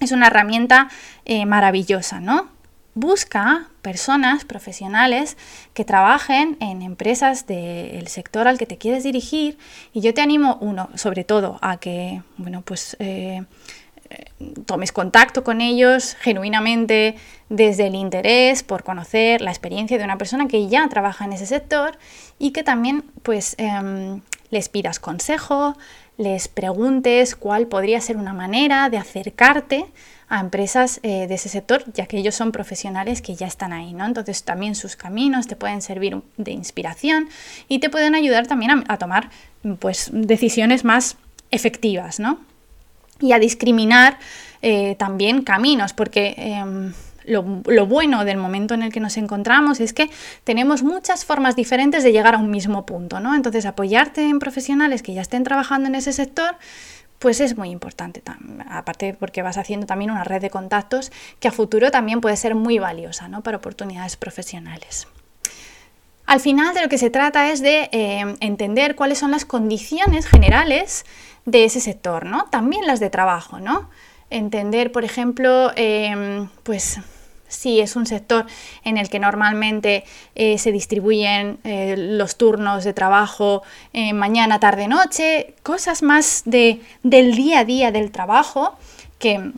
es 0.00 0.12
una 0.12 0.28
herramienta 0.28 0.88
eh, 1.24 1.44
maravillosa, 1.44 2.20
¿no? 2.20 2.48
Busca 2.94 3.68
personas 3.80 4.44
profesionales 4.44 5.36
que 5.74 5.84
trabajen 5.84 6.56
en 6.60 6.82
empresas 6.82 7.46
del 7.46 8.06
sector 8.08 8.48
al 8.48 8.58
que 8.58 8.66
te 8.66 8.78
quieres 8.78 9.04
dirigir. 9.04 9.58
Y 9.92 10.00
yo 10.00 10.14
te 10.14 10.20
animo, 10.20 10.58
uno, 10.60 10.90
sobre 10.94 11.24
todo, 11.24 11.58
a 11.62 11.78
que, 11.78 12.22
bueno, 12.36 12.62
pues... 12.62 12.96
Eh, 12.98 13.42
tomes 14.66 14.92
contacto 14.92 15.44
con 15.44 15.60
ellos 15.60 16.16
genuinamente 16.20 17.16
desde 17.48 17.86
el 17.86 17.94
interés 17.94 18.62
por 18.62 18.82
conocer 18.82 19.40
la 19.40 19.50
experiencia 19.50 19.98
de 19.98 20.04
una 20.04 20.18
persona 20.18 20.48
que 20.48 20.68
ya 20.68 20.88
trabaja 20.88 21.24
en 21.24 21.32
ese 21.32 21.46
sector 21.46 21.98
y 22.38 22.52
que 22.52 22.62
también 22.62 23.04
pues 23.22 23.54
em, 23.58 24.20
les 24.50 24.68
pidas 24.68 24.98
consejo, 25.00 25.76
les 26.18 26.48
preguntes 26.48 27.36
cuál 27.36 27.66
podría 27.66 28.00
ser 28.00 28.16
una 28.16 28.34
manera 28.34 28.90
de 28.90 28.98
acercarte 28.98 29.86
a 30.32 30.40
empresas 30.40 30.98
eh, 31.02 31.26
de 31.26 31.34
ese 31.34 31.50
sector, 31.50 31.84
ya 31.92 32.06
que 32.06 32.16
ellos 32.16 32.34
son 32.34 32.52
profesionales 32.52 33.20
que 33.20 33.34
ya 33.34 33.46
están 33.46 33.74
ahí, 33.74 33.92
¿no? 33.92 34.06
Entonces 34.06 34.44
también 34.44 34.74
sus 34.74 34.96
caminos 34.96 35.46
te 35.46 35.56
pueden 35.56 35.82
servir 35.82 36.22
de 36.38 36.52
inspiración 36.52 37.28
y 37.68 37.80
te 37.80 37.90
pueden 37.90 38.14
ayudar 38.14 38.46
también 38.46 38.82
a, 38.88 38.96
tomar 38.96 39.28
pues, 39.78 40.08
decisiones 40.10 40.84
más 40.86 41.18
efectivas, 41.50 42.18
¿no? 42.18 42.40
Y 43.20 43.32
a 43.32 43.38
discriminar 43.38 44.18
eh, 44.62 44.94
también 44.98 45.42
caminos, 45.42 45.92
porque 45.92 46.34
em, 46.38 46.94
lo, 47.26 47.42
bueno 47.86 48.24
del 48.24 48.38
momento 48.38 48.72
en 48.72 48.84
el 48.84 48.90
que 48.90 49.00
nos 49.00 49.18
encontramos 49.18 49.80
es 49.80 49.92
que 49.92 50.08
tenemos 50.44 50.82
muchas 50.82 51.26
formas 51.26 51.56
diferentes 51.56 52.04
de 52.04 52.12
llegar 52.12 52.36
a 52.36 52.38
un 52.38 52.50
mismo 52.50 52.86
punto, 52.86 53.20
¿no? 53.20 53.34
Entonces, 53.34 53.66
apoyarte 53.66 54.28
en 54.28 54.38
profesionales 54.38 55.02
que 55.02 55.12
ya 55.12 55.20
estén 55.20 55.44
trabajando 55.44 55.88
en 55.88 55.94
ese 55.94 56.14
sector, 56.14 56.56
pues 57.22 57.40
es 57.40 57.56
muy 57.56 57.70
importante, 57.70 58.20
aparte 58.68 59.14
porque 59.14 59.42
vas 59.42 59.56
haciendo 59.56 59.86
también 59.86 60.10
una 60.10 60.24
red 60.24 60.40
de 60.40 60.50
contactos 60.50 61.12
que 61.38 61.46
a 61.46 61.52
futuro 61.52 61.92
también 61.92 62.20
puede 62.20 62.36
ser 62.36 62.56
muy 62.56 62.80
valiosa, 62.80 63.28
¿no? 63.28 63.42
Para 63.42 63.58
oportunidades 63.58 64.16
profesionales. 64.16 65.06
Al 66.26 66.40
final 66.40 66.74
de 66.74 66.82
lo 66.82 66.88
que 66.88 66.98
se 66.98 67.10
trata 67.10 67.52
es 67.52 67.62
de 67.62 67.88
eh, 67.92 68.36
entender 68.40 68.96
cuáles 68.96 69.18
son 69.18 69.30
las 69.30 69.44
condiciones 69.44 70.26
generales 70.26 71.06
de 71.46 71.64
ese 71.64 71.78
sector, 71.78 72.26
¿no? 72.26 72.46
También 72.46 72.88
las 72.88 72.98
de 72.98 73.08
trabajo, 73.08 73.60
¿no? 73.60 73.88
Entender, 74.28 74.90
por 74.90 75.04
ejemplo, 75.04 75.70
em, 75.76 76.48
pues 76.64 76.98
si 77.52 77.80
es 77.80 77.96
un 77.96 78.06
sector 78.06 78.46
en 78.84 78.98
el 78.98 79.08
que 79.08 79.18
normalmente 79.18 80.04
eh, 80.34 80.58
se 80.58 80.72
distribuyen 80.72 81.58
eh, 81.64 81.94
los 81.96 82.36
turnos 82.36 82.84
de 82.84 82.92
trabajo 82.92 83.62
eh, 83.92 84.12
mañana, 84.12 84.58
tarde, 84.58 84.88
noche, 84.88 85.54
cosas 85.62 86.02
más 86.02 86.42
de, 86.44 86.80
del 87.02 87.34
día 87.34 87.60
a 87.60 87.64
día 87.64 87.92
del 87.92 88.10
trabajo 88.10 88.76
que 89.18 89.52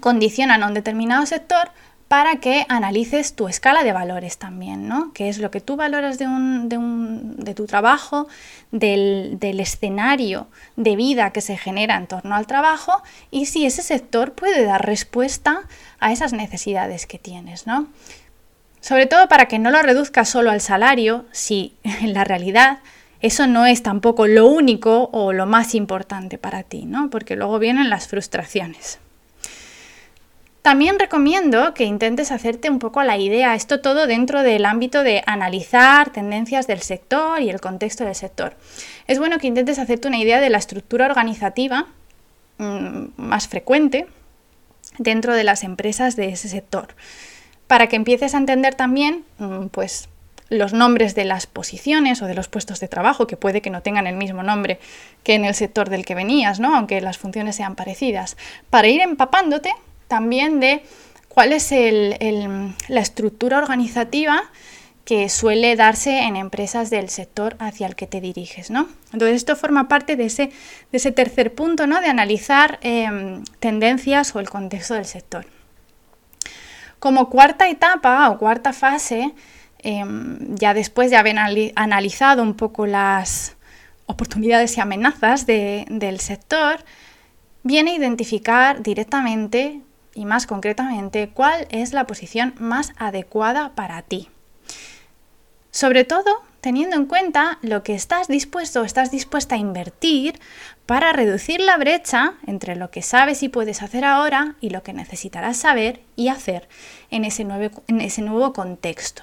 condicionan 0.00 0.62
a 0.62 0.68
un 0.68 0.74
determinado 0.74 1.26
sector, 1.26 1.70
para 2.08 2.36
que 2.36 2.66
analices 2.68 3.34
tu 3.34 3.48
escala 3.48 3.82
de 3.82 3.92
valores 3.92 4.38
también, 4.38 4.86
¿no? 4.86 5.12
¿Qué 5.12 5.28
es 5.28 5.38
lo 5.38 5.50
que 5.50 5.60
tú 5.60 5.76
valoras 5.76 6.18
de, 6.18 6.26
un, 6.26 6.68
de, 6.68 6.78
un, 6.78 7.36
de 7.36 7.54
tu 7.54 7.66
trabajo, 7.66 8.28
del, 8.70 9.38
del, 9.40 9.58
escenario 9.58 10.46
de 10.76 10.94
vida 10.94 11.32
que 11.32 11.40
se 11.40 11.56
genera 11.56 11.96
en 11.96 12.06
torno 12.06 12.36
al 12.36 12.46
trabajo 12.46 13.02
y 13.30 13.46
si 13.46 13.66
ese 13.66 13.82
sector 13.82 14.34
puede 14.34 14.64
dar 14.64 14.86
respuesta 14.86 15.62
a 15.98 16.12
esas 16.12 16.32
necesidades 16.32 17.06
que 17.06 17.18
tienes, 17.18 17.66
¿no? 17.66 17.88
Sobre 18.80 19.06
todo 19.06 19.26
para 19.28 19.46
que 19.46 19.58
no 19.58 19.72
lo 19.72 19.82
reduzcas 19.82 20.28
solo 20.28 20.52
al 20.52 20.60
salario, 20.60 21.24
si 21.32 21.74
en 21.82 22.12
la 22.12 22.22
realidad 22.22 22.78
eso 23.20 23.48
no 23.48 23.66
es 23.66 23.82
tampoco 23.82 24.28
lo 24.28 24.46
único 24.46 25.10
o 25.12 25.32
lo 25.32 25.46
más 25.46 25.74
importante 25.74 26.38
para 26.38 26.62
ti, 26.62 26.84
¿no? 26.84 27.10
Porque 27.10 27.34
luego 27.34 27.58
vienen 27.58 27.90
las 27.90 28.06
frustraciones. 28.06 29.00
También 30.66 30.98
recomiendo 30.98 31.74
que 31.74 31.84
intentes 31.84 32.32
hacerte 32.32 32.70
un 32.70 32.80
poco 32.80 33.00
la 33.04 33.16
idea, 33.16 33.54
esto 33.54 33.80
todo 33.80 34.08
dentro 34.08 34.42
del 34.42 34.64
ámbito 34.64 35.04
de 35.04 35.22
analizar 35.24 36.10
tendencias 36.10 36.66
del 36.66 36.80
sector 36.80 37.40
y 37.40 37.50
el 37.50 37.60
contexto 37.60 38.04
del 38.04 38.16
sector. 38.16 38.56
Es 39.06 39.20
bueno 39.20 39.38
que 39.38 39.46
intentes 39.46 39.78
hacerte 39.78 40.08
una 40.08 40.18
idea 40.18 40.40
de 40.40 40.50
la 40.50 40.58
estructura 40.58 41.06
organizativa 41.06 41.86
mm, 42.58 43.10
más 43.16 43.46
frecuente 43.46 44.08
dentro 44.98 45.36
de 45.36 45.44
las 45.44 45.62
empresas 45.62 46.16
de 46.16 46.30
ese 46.30 46.48
sector, 46.48 46.96
para 47.68 47.86
que 47.86 47.94
empieces 47.94 48.34
a 48.34 48.38
entender 48.38 48.74
también 48.74 49.24
mm, 49.38 49.66
pues, 49.66 50.08
los 50.48 50.72
nombres 50.72 51.14
de 51.14 51.26
las 51.26 51.46
posiciones 51.46 52.22
o 52.22 52.26
de 52.26 52.34
los 52.34 52.48
puestos 52.48 52.80
de 52.80 52.88
trabajo, 52.88 53.28
que 53.28 53.36
puede 53.36 53.62
que 53.62 53.70
no 53.70 53.82
tengan 53.82 54.08
el 54.08 54.16
mismo 54.16 54.42
nombre 54.42 54.80
que 55.22 55.34
en 55.34 55.44
el 55.44 55.54
sector 55.54 55.90
del 55.90 56.04
que 56.04 56.16
venías, 56.16 56.58
¿no? 56.58 56.74
aunque 56.74 57.00
las 57.00 57.18
funciones 57.18 57.54
sean 57.54 57.76
parecidas, 57.76 58.36
para 58.68 58.88
ir 58.88 59.00
empapándote 59.00 59.70
también 60.08 60.60
de 60.60 60.82
cuál 61.28 61.52
es 61.52 61.70
la 61.70 63.00
estructura 63.00 63.58
organizativa 63.58 64.42
que 65.06 65.28
suele 65.28 65.76
darse 65.76 66.22
en 66.22 66.34
empresas 66.34 66.90
del 66.90 67.10
sector 67.10 67.56
hacia 67.60 67.86
el 67.86 67.94
que 67.94 68.08
te 68.08 68.20
diriges, 68.20 68.70
¿no? 68.70 68.88
Entonces 69.12 69.36
esto 69.36 69.54
forma 69.54 69.86
parte 69.86 70.16
de 70.16 70.24
ese, 70.24 71.12
tercer 71.12 71.54
punto, 71.54 71.86
¿no? 71.86 72.00
De 72.00 72.08
analizar 72.08 72.80
em, 72.82 73.44
tendencias 73.60 74.34
o 74.34 74.40
el 74.40 74.50
contexto 74.50 74.94
del 74.94 75.04
sector. 75.04 75.46
Como 76.98 77.30
cuarta 77.30 77.68
etapa 77.68 78.28
o 78.30 78.38
cuarta 78.38 78.72
fase, 78.72 79.32
em, 79.78 80.56
ya 80.56 80.74
después 80.74 81.10
de 81.10 81.18
haber 81.18 81.36
analizado 81.76 82.42
un 82.42 82.54
poco 82.54 82.86
las 82.86 83.56
oportunidades 84.06 84.76
y 84.76 84.80
amenazas 84.80 85.46
del 85.46 86.18
sector, 86.18 86.84
viene 87.62 87.92
a 87.92 87.94
identificar 87.94 88.82
directamente 88.82 89.82
y 90.16 90.24
más 90.24 90.46
concretamente 90.46 91.30
cuál 91.32 91.68
es 91.70 91.92
la 91.92 92.06
posición 92.06 92.54
más 92.58 92.92
adecuada 92.96 93.74
para 93.74 94.02
ti. 94.02 94.28
Sobre 95.70 96.04
todo 96.04 96.42
teniendo 96.60 96.96
en 96.96 97.06
cuenta 97.06 97.58
lo 97.62 97.84
que 97.84 97.94
estás 97.94 98.26
dispuesto 98.26 98.80
o 98.80 98.84
estás 98.84 99.12
dispuesta 99.12 99.54
a 99.54 99.58
invertir 99.58 100.40
para 100.86 101.12
reducir 101.12 101.60
la 101.60 101.76
brecha 101.76 102.34
entre 102.46 102.74
lo 102.74 102.90
que 102.90 103.02
sabes 103.02 103.42
y 103.44 103.48
puedes 103.48 103.82
hacer 103.82 104.04
ahora 104.04 104.56
y 104.60 104.70
lo 104.70 104.82
que 104.82 104.92
necesitarás 104.92 105.58
saber 105.58 106.00
y 106.16 106.28
hacer 106.28 106.68
en 107.10 107.24
ese 107.24 107.44
nuevo, 107.44 107.82
en 107.86 108.00
ese 108.00 108.22
nuevo 108.22 108.52
contexto. 108.52 109.22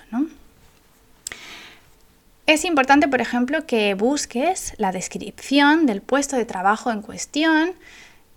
Es 2.45 2.65
importante, 2.65 3.07
por 3.07 3.19
ejemplo, 3.19 3.65
que 3.65 3.93
busques 3.93 4.73
la 4.77 4.91
descripción 4.91 5.85
del 5.85 6.01
puesto 6.01 6.35
de 6.35 6.45
trabajo 6.45 6.91
en 6.91 7.01
cuestión, 7.01 7.73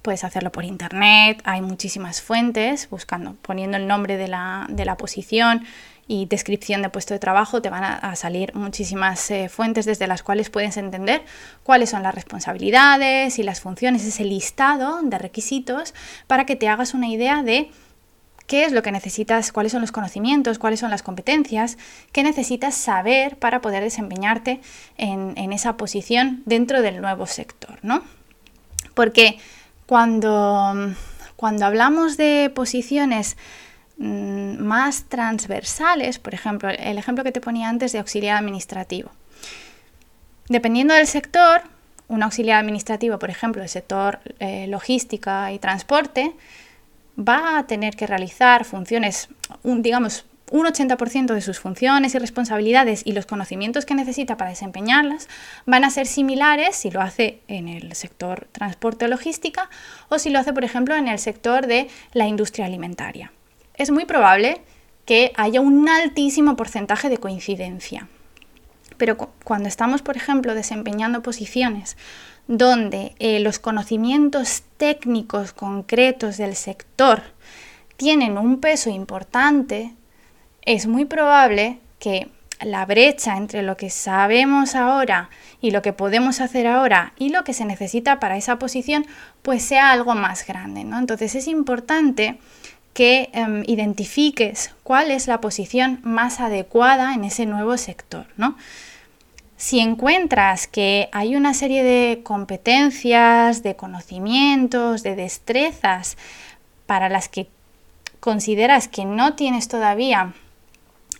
Puedes 0.06 0.22
hacerlo 0.22 0.52
por 0.52 0.64
internet, 0.64 1.42
hay 1.42 1.62
muchísimas 1.62 2.22
fuentes, 2.22 2.88
buscando, 2.90 3.34
poniendo 3.42 3.76
el 3.76 3.88
nombre 3.88 4.16
de 4.16 4.28
la, 4.28 4.96
posición 4.96 5.64
y 6.06 6.26
descripción 6.26 6.80
de 6.80 6.90
puesto 6.90 7.12
de 7.12 7.18
trabajo, 7.18 7.60
te 7.60 7.70
van 7.70 7.82
a, 7.82 8.14
salir 8.14 8.54
muchísimas 8.54 9.28
eh, 9.32 9.48
fuentes 9.48 9.84
desde 9.84 10.06
las 10.06 10.22
cuales 10.22 10.48
puedes 10.48 10.76
entender 10.76 11.24
cuáles 11.64 11.90
son 11.90 12.04
las 12.04 12.14
responsabilidades 12.14 13.40
y 13.40 13.42
las 13.42 13.60
funciones, 13.60 14.04
ese 14.04 14.22
listado 14.22 15.00
de 15.02 15.18
requisitos 15.18 15.92
para 16.28 16.46
que 16.46 16.54
te 16.54 16.68
hagas 16.68 16.94
una 16.94 17.08
idea 17.08 17.42
de 17.42 17.72
qué 18.46 18.64
es 18.64 18.70
lo 18.70 18.84
que 18.84 18.92
necesitas, 18.92 19.50
cuáles 19.50 19.72
son 19.72 19.80
los 19.80 19.90
conocimientos, 19.90 20.60
cuáles 20.60 20.78
son 20.78 20.92
las 20.92 21.02
competencias 21.02 21.78
que 22.12 22.22
necesitas 22.22 22.76
saber 22.76 23.38
para 23.38 23.60
poder 23.60 23.82
desempeñarte 23.82 24.60
en, 24.98 25.32
en 25.36 25.52
esa 25.52 25.76
posición 25.76 26.44
dentro 26.46 26.80
del 26.80 27.00
nuevo 27.00 27.26
sector, 27.26 27.80
¿no? 27.82 28.04
Porque 28.94 29.40
cuando, 29.86 30.94
cuando 31.36 31.64
hablamos 31.64 32.16
de 32.16 32.50
posiciones 32.54 33.36
mm, 33.98 34.58
más 34.58 35.04
transversales, 35.04 36.18
por 36.18 36.34
ejemplo, 36.34 36.68
el 36.68 36.98
ejemplo 36.98 37.24
que 37.24 37.32
te 37.32 37.40
ponía 37.40 37.68
antes 37.68 37.92
de 37.92 37.98
auxiliar 37.98 38.36
administrativo. 38.36 39.10
Dependiendo 40.48 40.94
del 40.94 41.06
sector, 41.06 41.62
un 42.08 42.22
auxiliar 42.22 42.60
administrativo, 42.60 43.18
por 43.18 43.30
ejemplo, 43.30 43.62
del 43.62 43.68
sector 43.68 44.20
eh, 44.38 44.66
logística 44.68 45.52
y 45.52 45.58
transporte, 45.58 46.34
va 47.18 47.58
a 47.58 47.66
tener 47.66 47.96
que 47.96 48.06
realizar 48.06 48.64
funciones, 48.64 49.28
un, 49.62 49.82
digamos, 49.82 50.24
un 50.50 50.66
80% 50.66 51.34
de 51.34 51.40
sus 51.40 51.58
funciones 51.58 52.14
y 52.14 52.18
responsabilidades 52.18 53.02
y 53.04 53.12
los 53.12 53.26
conocimientos 53.26 53.84
que 53.84 53.94
necesita 53.94 54.36
para 54.36 54.50
desempeñarlas 54.50 55.28
van 55.64 55.84
a 55.84 55.90
ser 55.90 56.06
similares 56.06 56.76
si 56.76 56.90
lo 56.90 57.00
hace 57.00 57.40
en 57.48 57.68
el 57.68 57.94
sector 57.94 58.46
transporte 58.52 59.06
o 59.06 59.08
logística 59.08 59.68
o 60.08 60.18
si 60.18 60.30
lo 60.30 60.38
hace, 60.38 60.52
por 60.52 60.64
ejemplo, 60.64 60.94
en 60.94 61.08
el 61.08 61.18
sector 61.18 61.66
de 61.66 61.88
la 62.12 62.26
industria 62.26 62.66
alimentaria. 62.66 63.32
Es 63.74 63.90
muy 63.90 64.04
probable 64.04 64.60
que 65.04 65.32
haya 65.36 65.60
un 65.60 65.88
altísimo 65.88 66.56
porcentaje 66.56 67.08
de 67.08 67.18
coincidencia. 67.18 68.08
Pero 68.96 69.16
cuando 69.16 69.68
estamos, 69.68 70.02
por 70.02 70.16
ejemplo, 70.16 70.54
desempeñando 70.54 71.22
posiciones 71.22 71.96
donde 72.48 73.14
eh, 73.18 73.40
los 73.40 73.58
conocimientos 73.58 74.62
técnicos 74.76 75.52
concretos 75.52 76.36
del 76.36 76.54
sector 76.54 77.22
tienen 77.96 78.38
un 78.38 78.60
peso 78.60 78.90
importante, 78.90 79.94
es 80.66 80.86
muy 80.86 81.04
probable 81.04 81.78
que 81.98 82.28
la 82.60 82.84
brecha 82.86 83.36
entre 83.36 83.62
lo 83.62 83.76
que 83.76 83.90
sabemos 83.90 84.74
ahora 84.74 85.30
y 85.60 85.70
lo 85.70 85.82
que 85.82 85.92
podemos 85.92 86.40
hacer 86.40 86.66
ahora 86.66 87.12
y 87.18 87.28
lo 87.28 87.44
que 87.44 87.52
se 87.52 87.64
necesita 87.64 88.18
para 88.18 88.36
esa 88.36 88.58
posición, 88.58 89.06
pues 89.42 89.62
sea 89.62 89.90
algo 89.90 90.14
más 90.14 90.46
grande. 90.46 90.84
¿no? 90.84 90.98
Entonces 90.98 91.34
es 91.34 91.48
importante 91.48 92.38
que 92.94 93.30
em, 93.32 93.62
identifiques 93.66 94.74
cuál 94.82 95.10
es 95.10 95.26
la 95.26 95.40
posición 95.40 96.00
más 96.02 96.40
adecuada 96.40 97.14
en 97.14 97.24
ese 97.24 97.46
nuevo 97.46 97.76
sector. 97.76 98.26
¿no? 98.36 98.56
Si 99.58 99.80
encuentras 99.80 100.66
que 100.66 101.08
hay 101.12 101.36
una 101.36 101.52
serie 101.52 101.82
de 101.82 102.22
competencias, 102.22 103.62
de 103.62 103.76
conocimientos, 103.76 105.02
de 105.02 105.14
destrezas 105.14 106.16
para 106.86 107.08
las 107.08 107.28
que 107.28 107.48
consideras 108.20 108.88
que 108.88 109.04
no 109.04 109.34
tienes 109.34 109.68
todavía 109.68 110.32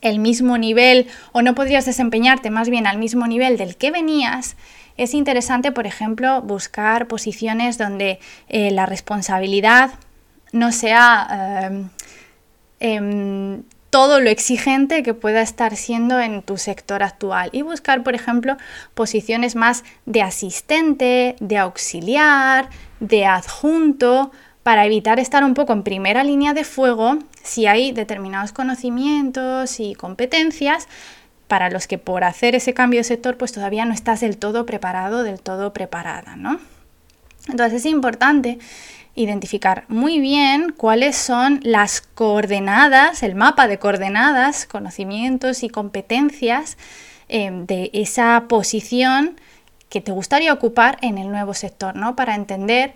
el 0.08 0.18
mismo 0.18 0.58
nivel 0.58 1.08
o 1.32 1.42
no 1.42 1.54
podrías 1.54 1.86
desempeñarte 1.86 2.50
más 2.50 2.68
bien 2.68 2.86
al 2.86 2.98
mismo 2.98 3.26
nivel 3.26 3.56
del 3.56 3.76
que 3.76 3.90
venías, 3.90 4.56
es 4.96 5.12
interesante, 5.12 5.72
por 5.72 5.86
ejemplo, 5.86 6.40
buscar 6.42 7.06
posiciones 7.06 7.76
donde 7.76 8.18
eh, 8.48 8.70
la 8.70 8.86
responsabilidad 8.86 9.90
no 10.52 10.72
sea 10.72 11.70
eh, 11.70 11.84
em, 12.80 13.62
todo 13.90 14.20
lo 14.20 14.30
exigente 14.30 15.02
que 15.02 15.14
pueda 15.14 15.42
estar 15.42 15.76
siendo 15.76 16.18
en 16.20 16.42
tu 16.42 16.56
sector 16.56 17.02
actual. 17.02 17.50
Y 17.52 17.62
buscar, 17.62 18.02
por 18.02 18.14
ejemplo, 18.14 18.56
posiciones 18.94 19.54
más 19.54 19.84
de 20.06 20.22
asistente, 20.22 21.36
de 21.40 21.58
auxiliar, 21.58 22.70
de 23.00 23.26
adjunto, 23.26 24.32
para 24.66 24.84
evitar 24.84 25.20
estar 25.20 25.44
un 25.44 25.54
poco 25.54 25.72
en 25.72 25.84
primera 25.84 26.24
línea 26.24 26.52
de 26.52 26.64
fuego 26.64 27.20
si 27.44 27.66
hay 27.66 27.92
determinados 27.92 28.50
conocimientos 28.50 29.78
y 29.78 29.94
competencias 29.94 30.88
para 31.46 31.70
los 31.70 31.86
que 31.86 31.98
por 31.98 32.24
hacer 32.24 32.56
ese 32.56 32.74
cambio 32.74 32.98
de 32.98 33.04
sector 33.04 33.36
pues 33.36 33.52
todavía 33.52 33.84
no 33.84 33.94
estás 33.94 34.22
del 34.22 34.38
todo 34.38 34.66
preparado, 34.66 35.22
del 35.22 35.40
todo 35.40 35.72
preparada, 35.72 36.34
¿no? 36.34 36.58
Entonces 37.48 37.82
es 37.82 37.86
importante 37.86 38.58
identificar 39.14 39.84
muy 39.86 40.18
bien 40.18 40.74
cuáles 40.76 41.14
son 41.14 41.60
las 41.62 42.00
coordenadas, 42.00 43.22
el 43.22 43.36
mapa 43.36 43.68
de 43.68 43.78
coordenadas, 43.78 44.66
conocimientos 44.66 45.62
y 45.62 45.68
competencias 45.68 46.76
eh, 47.28 47.52
de 47.52 47.90
esa 47.92 48.46
posición 48.48 49.40
que 49.90 50.00
te 50.00 50.10
gustaría 50.10 50.52
ocupar 50.52 50.98
en 51.02 51.18
el 51.18 51.30
nuevo 51.30 51.54
sector, 51.54 51.94
¿no? 51.94 52.16
Para 52.16 52.34
entender 52.34 52.94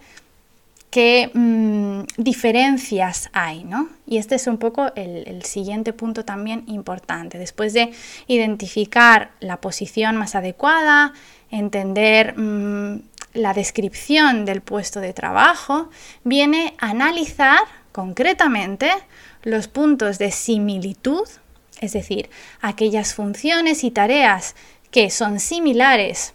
qué 0.91 1.31
mm, 1.33 2.03
diferencias 2.17 3.31
hay, 3.33 3.65
¿no? 3.65 3.89
Y 4.07 4.19
este 4.19 4.35
es 4.35 4.47
un 4.47 4.59
poco 4.59 4.93
el, 4.97 5.43
siguiente 5.45 5.93
punto 5.93 6.25
también 6.25 6.65
importante. 6.67 7.39
Después 7.39 7.73
de 7.73 7.93
identificar 8.27 9.31
la 9.41 9.61
posición 9.61 10.17
más 10.17 10.35
adecuada, 10.35 11.13
entender 11.51 12.37
mm, 12.37 13.03
la 13.35 13.55
descripción 13.55 14.45
del 14.45 14.61
puesto 14.61 15.01
de 15.01 15.13
trabajo, 15.13 15.91
viene 16.25 16.75
analizar 16.79 17.61
concretamente 17.93 18.91
los 19.43 19.69
puntos 19.69 20.19
de 20.19 20.31
similitud, 20.33 21.27
es 21.81 21.93
decir, 21.93 22.29
aquellas 22.61 23.15
funciones 23.15 23.85
y 23.85 23.91
tareas 23.91 24.55
que 24.91 25.11
son 25.11 25.39
similares 25.39 26.35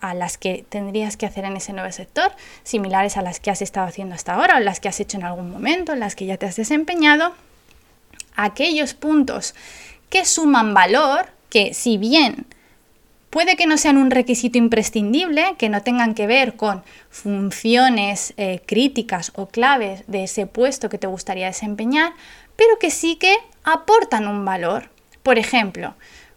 a 0.00 0.14
las 0.14 0.38
que 0.38 0.64
tendrías 0.68 1.16
que 1.16 1.26
hacer 1.26 1.44
en 1.44 1.56
ese 1.56 1.72
nuevo 1.72 1.90
sector, 1.92 2.32
similares 2.62 3.16
a 3.16 3.22
las 3.22 3.40
que 3.40 3.50
has 3.50 3.62
estado 3.62 3.86
haciendo 3.86 4.14
hasta 4.14 4.34
ahora 4.34 4.56
o 4.56 4.60
las 4.60 4.80
que 4.80 4.88
has 4.88 5.00
hecho 5.00 5.16
en 5.16 5.24
algún 5.24 5.50
momento, 5.50 5.92
en 5.92 6.00
las 6.00 6.16
que 6.16 6.26
ya 6.26 6.36
te 6.36 6.46
has 6.46 6.56
desempeñado, 6.56 7.34
aquellos 8.34 8.94
puntos 8.94 9.54
que 10.10 10.24
suman 10.24 10.74
valor, 10.74 11.26
que 11.48 11.74
si 11.74 11.98
bien 11.98 12.46
Puede 13.36 13.56
que 13.56 13.66
no 13.66 13.76
sean 13.76 13.98
un 13.98 14.10
requisito 14.10 14.56
imprescindible, 14.56 15.56
que 15.58 15.68
no 15.68 15.82
tengan 15.82 16.14
que 16.14 16.26
ver 16.26 16.56
con 16.56 16.82
funciones 17.10 18.32
eh, 18.38 18.62
críticas 18.64 19.30
o 19.34 19.46
claves 19.46 20.04
de 20.06 20.24
ese 20.24 20.46
puesto 20.46 20.88
que 20.88 20.96
te 20.96 21.06
gustaría 21.06 21.46
desempeñar, 21.46 22.14
pero 22.56 22.78
que 22.78 22.90
sí 22.90 23.16
que 23.16 23.36
aportan 23.62 24.26
un 24.26 24.42
valor. 24.46 24.88
Por 25.22 25.38
ejemplo, 25.38 25.94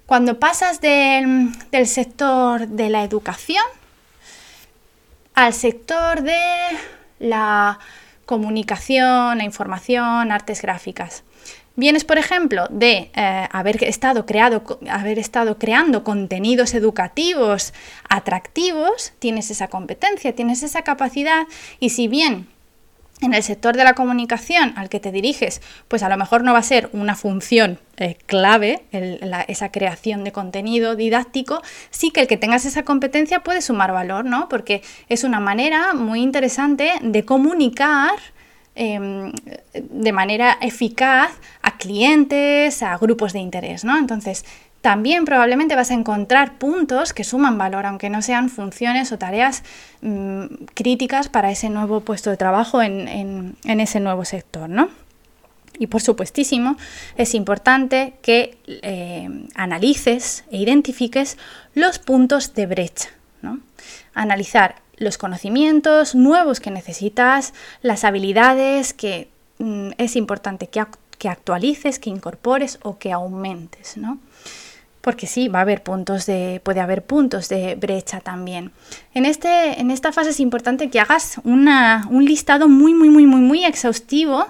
cuando 0.09 0.39
pasas 0.39 0.81
del 0.81 1.53
sector 1.85 2.67
de 2.67 2.89
la 2.89 3.03
educación 3.03 3.61
al 5.35 5.53
sector 5.53 6.23
de 6.23 6.41
la 7.19 7.77
comunicación, 8.25 9.37
la 9.37 9.43
información, 9.43 10.31
artes 10.31 10.63
gráficas. 10.63 11.23
Vienes, 11.75 12.05
por 12.05 12.17
ejemplo, 12.17 12.65
de 12.71 13.11
eh, 13.13 13.47
haber, 13.51 13.83
estado 13.83 14.25
creado, 14.25 14.63
haber 14.89 15.19
estado 15.19 15.59
creando 15.59 16.03
contenidos 16.03 16.73
educativos 16.73 17.71
atractivos, 18.09 19.13
tienes 19.19 19.51
esa 19.51 19.67
competencia, 19.67 20.33
tienes 20.33 20.63
esa 20.63 20.81
capacidad 20.81 21.45
y 21.79 21.91
si 21.91 22.07
bien 22.07 22.47
en 23.21 23.33
el 23.33 23.43
sector 23.43 23.75
de 23.75 23.83
la 23.83 23.93
comunicación 23.93 24.73
al 24.75 24.89
que 24.89 24.99
te 24.99 25.11
diriges, 25.11 25.61
pues 25.87 26.03
a 26.03 26.09
lo 26.09 26.17
mejor 26.17 26.43
no 26.43 26.53
va 26.53 26.59
a 26.59 26.63
ser 26.63 26.89
una 26.93 27.15
función 27.15 27.79
eh, 27.97 28.17
clave 28.25 28.83
esa 29.47 29.71
creación 29.71 30.23
de 30.23 30.31
contenido 30.31 30.95
didáctico, 30.95 31.61
sí 31.89 32.11
que 32.11 32.21
el 32.21 32.27
que 32.27 32.37
tengas 32.37 32.65
esa 32.65 32.83
competencia 32.83 33.41
puede 33.41 33.61
sumar 33.61 33.91
valor, 33.91 34.25
¿no? 34.25 34.47
Porque 34.47 34.81
es 35.09 35.23
una 35.23 35.39
manera 35.39 35.93
muy 35.93 36.21
interesante 36.21 36.93
de 37.01 37.25
comunicar 37.25 38.13
Em, 38.81 39.33
de 39.73 40.11
manera 40.13 40.57
eficaz 40.61 41.31
a 41.61 41.75
clientes, 41.77 42.81
a 42.81 42.97
grupos 42.97 43.33
de 43.33 43.39
interés, 43.39 43.83
¿no? 43.83 43.97
Entonces, 43.97 44.45
también 44.81 45.25
probablemente 45.25 45.75
vas 45.75 45.91
a 45.91 45.93
encontrar 45.93 46.57
puntos 46.57 47.13
que 47.13 47.23
suman 47.23 47.57
valor, 47.57 47.85
aunque 47.85 48.09
no 48.09 48.21
sean 48.21 48.49
funciones 48.49 49.11
o 49.11 49.17
tareas 49.17 49.63
mm, 50.01 50.45
críticas 50.73 51.27
para 51.27 51.51
ese 51.51 51.69
nuevo 51.69 52.01
puesto 52.01 52.29
de 52.29 52.37
trabajo 52.37 52.81
en, 52.81 53.57
ese 53.63 53.99
nuevo 53.99 54.23
sector, 54.23 54.69
¿no? 54.69 54.89
Y 55.77 55.87
por 55.87 56.01
supuestísimo, 56.01 56.77
es 57.15 57.35
importante 57.35 58.15
que 58.21 58.57
eh, 58.67 59.29
analices 59.55 60.43
e 60.51 60.57
identifiques 60.57 61.37
los 61.73 61.99
puntos 61.99 62.53
de 62.53 62.65
brecha, 62.65 63.09
¿no? 63.41 63.59
Analizar 64.13 64.75
los 64.97 65.17
conocimientos 65.17 66.15
nuevos 66.15 66.59
que 66.59 66.71
necesitas, 66.71 67.53
las 67.81 68.03
habilidades 68.03 68.93
que 68.93 69.29
mm, 69.59 69.91
es 69.97 70.15
importante 70.15 70.67
que, 70.67 70.85
que, 71.17 71.29
actualices, 71.29 71.99
que 71.99 72.09
incorpores 72.09 72.79
o 72.83 72.97
que 72.97 73.11
aumentes, 73.11 73.97
¿no? 73.97 74.19
Porque 75.01 75.27
sí, 75.27 75.47
va 75.47 75.59
a 75.59 75.61
haber 75.61 75.81
puntos 75.81 76.25
de, 76.25 76.61
puede 76.63 76.81
haber 76.81 77.03
puntos 77.03 77.47
de 77.47 77.75
brecha 77.75 78.19
también. 78.19 78.71
En, 79.13 79.25
este, 79.25 79.79
en 79.79 79.91
esta 79.91 80.11
fase 80.11 80.31
es 80.31 80.39
importante 80.39 80.89
que 80.89 80.99
hagas 80.99 81.39
una, 81.43 82.05
un 82.09 82.25
listado 82.25 82.67
muy, 82.67 82.93
muy, 82.93 83.09
muy, 83.09 83.25
muy, 83.25 83.39
muy 83.39 83.63
exhaustivo 83.63 84.47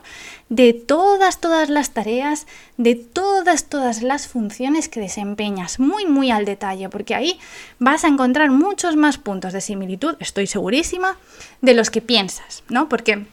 de 0.50 0.74
todas, 0.74 1.40
todas 1.40 1.70
las 1.70 1.92
tareas, 1.92 2.48
de 2.78 2.96
todas, 2.96 3.66
todas 3.66 4.02
las 4.02 4.28
funciones 4.28 4.90
que 4.90 5.00
desempeñas, 5.00 5.80
muy, 5.80 6.08
muy 6.08 6.32
al 6.32 6.46
detalle, 6.46 6.90
porque 6.90 7.14
ahí 7.14 7.40
vas 7.78 8.04
a 8.04 8.08
encontrar 8.08 8.50
muchos 8.50 8.96
más 8.96 9.20
puntos 9.20 9.54
de 9.54 9.62
similitud, 9.62 10.16
estoy 10.20 10.48
segurísima, 10.48 11.18
de 11.62 11.76
los 11.76 11.92
que 11.92 12.02
piensas, 12.02 12.64
¿no? 12.68 12.90
Porque 12.90 13.28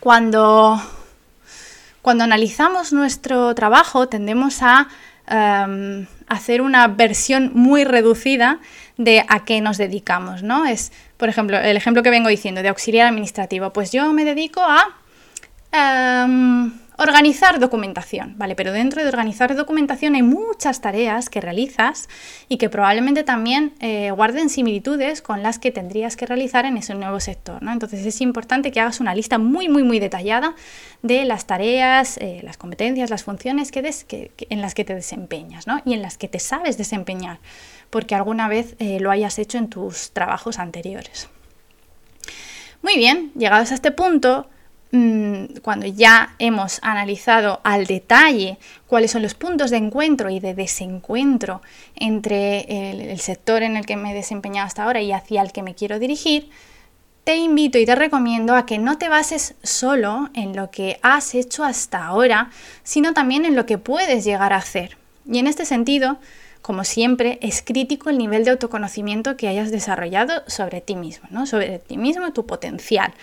cuando, 0.00 0.82
cuando 2.02 2.24
analizamos 2.24 2.92
nuestro 2.92 3.54
trabajo 3.54 4.08
tendemos 4.08 4.62
a 4.62 4.88
em, 5.28 6.06
hacer 6.28 6.62
una 6.62 6.88
versión 6.88 7.52
muy 7.54 7.84
reducida 7.84 8.60
de 8.96 9.24
a 9.28 9.44
qué 9.44 9.60
nos 9.60 9.78
dedicamos, 9.78 10.42
¿no? 10.42 10.66
Es, 10.66 10.92
por 11.16 11.28
ejemplo, 11.28 11.58
el 11.58 11.76
ejemplo 11.76 12.02
que 12.02 12.10
vengo 12.10 12.28
diciendo 12.28 12.62
de 12.62 12.68
auxiliar 12.68 13.06
administrativo, 13.06 13.72
pues 13.72 13.92
yo 13.92 14.12
me 14.12 14.24
dedico 14.24 14.60
a 14.62 14.96
Em, 15.72 16.70
organizar 17.02 17.58
documentación, 17.58 18.34
¿vale? 18.38 18.54
Pero 18.54 18.72
dentro 18.72 19.02
de 19.02 19.08
organizar 19.08 19.54
documentación 19.54 20.14
hay 20.14 20.22
muchas 20.22 20.80
tareas 20.80 21.28
que 21.28 21.40
realizas 21.40 22.08
y 22.48 22.56
que 22.56 22.68
probablemente 22.68 23.24
también 23.24 23.74
eh, 23.80 24.10
guarden 24.10 24.48
similitudes 24.48 25.22
con 25.22 25.42
las 25.42 25.58
que 25.58 25.70
tendrías 25.70 26.16
que 26.16 26.26
realizar 26.26 26.64
en 26.64 26.76
ese 26.76 26.94
nuevo 26.94 27.20
sector, 27.20 27.62
¿no? 27.62 27.72
Entonces 27.72 28.04
es 28.06 28.20
importante 28.20 28.70
que 28.70 28.80
hagas 28.80 29.00
una 29.00 29.14
lista 29.14 29.38
muy, 29.38 29.68
muy, 29.68 29.82
muy 29.82 29.98
detallada 29.98 30.54
de 31.02 31.24
las 31.24 31.46
tareas, 31.46 32.16
eh, 32.18 32.40
las 32.42 32.56
competencias, 32.56 33.10
las 33.10 33.24
funciones 33.24 33.72
que, 33.72 34.30
en 34.48 34.60
las 34.60 34.74
que 34.74 34.84
te 34.84 34.94
desempeñas, 34.94 35.66
¿no? 35.66 35.82
Y 35.84 35.94
en 35.94 36.02
las 36.02 36.18
que 36.18 36.28
te 36.28 36.38
sabes 36.38 36.78
desempeñar, 36.78 37.38
porque 37.90 38.14
alguna 38.14 38.48
vez 38.48 38.76
eh, 38.78 39.00
lo 39.00 39.10
hayas 39.10 39.38
hecho 39.38 39.58
en 39.58 39.68
tus 39.68 40.12
trabajos 40.12 40.58
anteriores. 40.58 41.28
Muy 42.82 42.96
bien, 42.96 43.32
llegados 43.36 43.70
a 43.70 43.74
este 43.74 43.92
punto, 43.92 44.48
cuando 45.62 45.86
ya 45.86 46.34
hemos 46.38 46.78
analizado 46.82 47.60
al 47.64 47.86
detalle 47.86 48.58
cuáles 48.86 49.10
son 49.10 49.22
los 49.22 49.32
puntos 49.32 49.70
de 49.70 49.78
encuentro 49.78 50.28
y 50.28 50.38
de 50.38 50.52
desencuentro 50.52 51.62
entre 51.94 53.10
el, 53.10 53.18
sector 53.18 53.62
en 53.62 53.78
el 53.78 53.86
que 53.86 53.96
me 53.96 54.12
he 54.12 54.14
desempeñado 54.14 54.66
hasta 54.66 54.84
ahora 54.84 55.00
y 55.00 55.12
hacia 55.12 55.40
el 55.40 55.50
que 55.50 55.62
me 55.62 55.74
quiero 55.74 55.98
dirigir, 55.98 56.50
te 57.24 57.36
invito 57.36 57.78
y 57.78 57.86
te 57.86 57.94
recomiendo 57.94 58.54
a 58.54 58.66
que 58.66 58.78
no 58.78 58.98
te 58.98 59.08
bases 59.08 59.54
solo 59.62 60.28
en 60.34 60.54
lo 60.54 60.70
que 60.70 60.98
has 61.02 61.34
hecho 61.34 61.64
hasta 61.64 62.04
ahora, 62.04 62.50
sino 62.82 63.14
también 63.14 63.46
en 63.46 63.56
lo 63.56 63.64
que 63.64 63.78
puedes 63.78 64.24
llegar 64.24 64.52
a 64.52 64.56
hacer. 64.56 64.98
Y 65.24 65.38
en 65.38 65.46
este 65.46 65.64
sentido, 65.64 66.18
como 66.60 66.84
siempre, 66.84 67.38
es 67.40 67.62
crítico 67.62 68.10
el 68.10 68.18
nivel 68.18 68.44
de 68.44 68.50
autoconocimiento 68.50 69.38
que 69.38 69.48
hayas 69.48 69.70
desarrollado 69.70 70.42
sobre 70.48 70.82
ti 70.82 70.96
mismo, 70.96 71.28
¿no? 71.30 71.46
sobre 71.46 71.78
ti 71.78 71.96
mismo 71.96 72.32
tu 72.34 72.44
potencial 72.44 73.14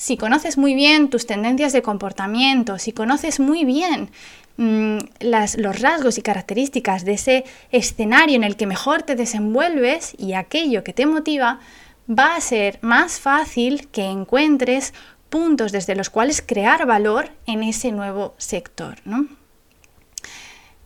si 0.00 0.16
conoces 0.16 0.56
muy 0.56 0.74
bien 0.74 1.10
tus 1.10 1.26
tendencias 1.26 1.74
de 1.74 1.82
comportamiento, 1.82 2.78
si 2.78 2.92
conoces 2.92 3.38
muy 3.38 3.66
bien 3.66 4.08
mm, 4.56 4.96
los 5.20 5.78
rasgos 5.78 6.16
y 6.16 6.22
características 6.22 7.04
de 7.04 7.12
ese 7.12 7.44
escenario 7.70 8.34
en 8.36 8.42
el 8.42 8.56
que 8.56 8.66
mejor 8.66 9.02
te 9.02 9.14
desenvuelves 9.14 10.14
y 10.16 10.32
aquello 10.32 10.84
que 10.84 10.94
te 10.94 11.04
motiva, 11.04 11.60
va 12.08 12.34
a 12.34 12.40
ser 12.40 12.78
más 12.80 13.20
fácil 13.20 13.88
que 13.88 14.06
encuentres 14.06 14.94
puntos 15.28 15.70
desde 15.70 15.94
los 15.94 16.08
cuales 16.08 16.40
crear 16.40 16.86
valor 16.86 17.32
en 17.44 17.62
ese 17.62 17.92
nuevo 17.92 18.34
sector. 18.38 18.96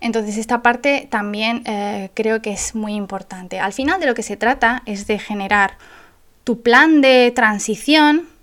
Entonces 0.00 0.38
esta 0.38 0.61
parte 0.61 1.07
también 1.09 1.62
eh, 1.66 2.11
creo 2.14 2.42
que 2.42 2.50
es 2.50 2.74
muy 2.74 2.94
importante. 2.94 3.61
Al 3.61 3.72
final 3.72 4.00
de 4.00 4.07
lo 4.07 4.14
que 4.14 4.24
se 4.24 4.37
trata 4.37 4.83
es 4.87 5.07
de 5.07 5.20
generar 5.20 5.79
tu 6.42 6.62
plan 6.62 7.00
de 7.00 7.31
transición 7.33 8.34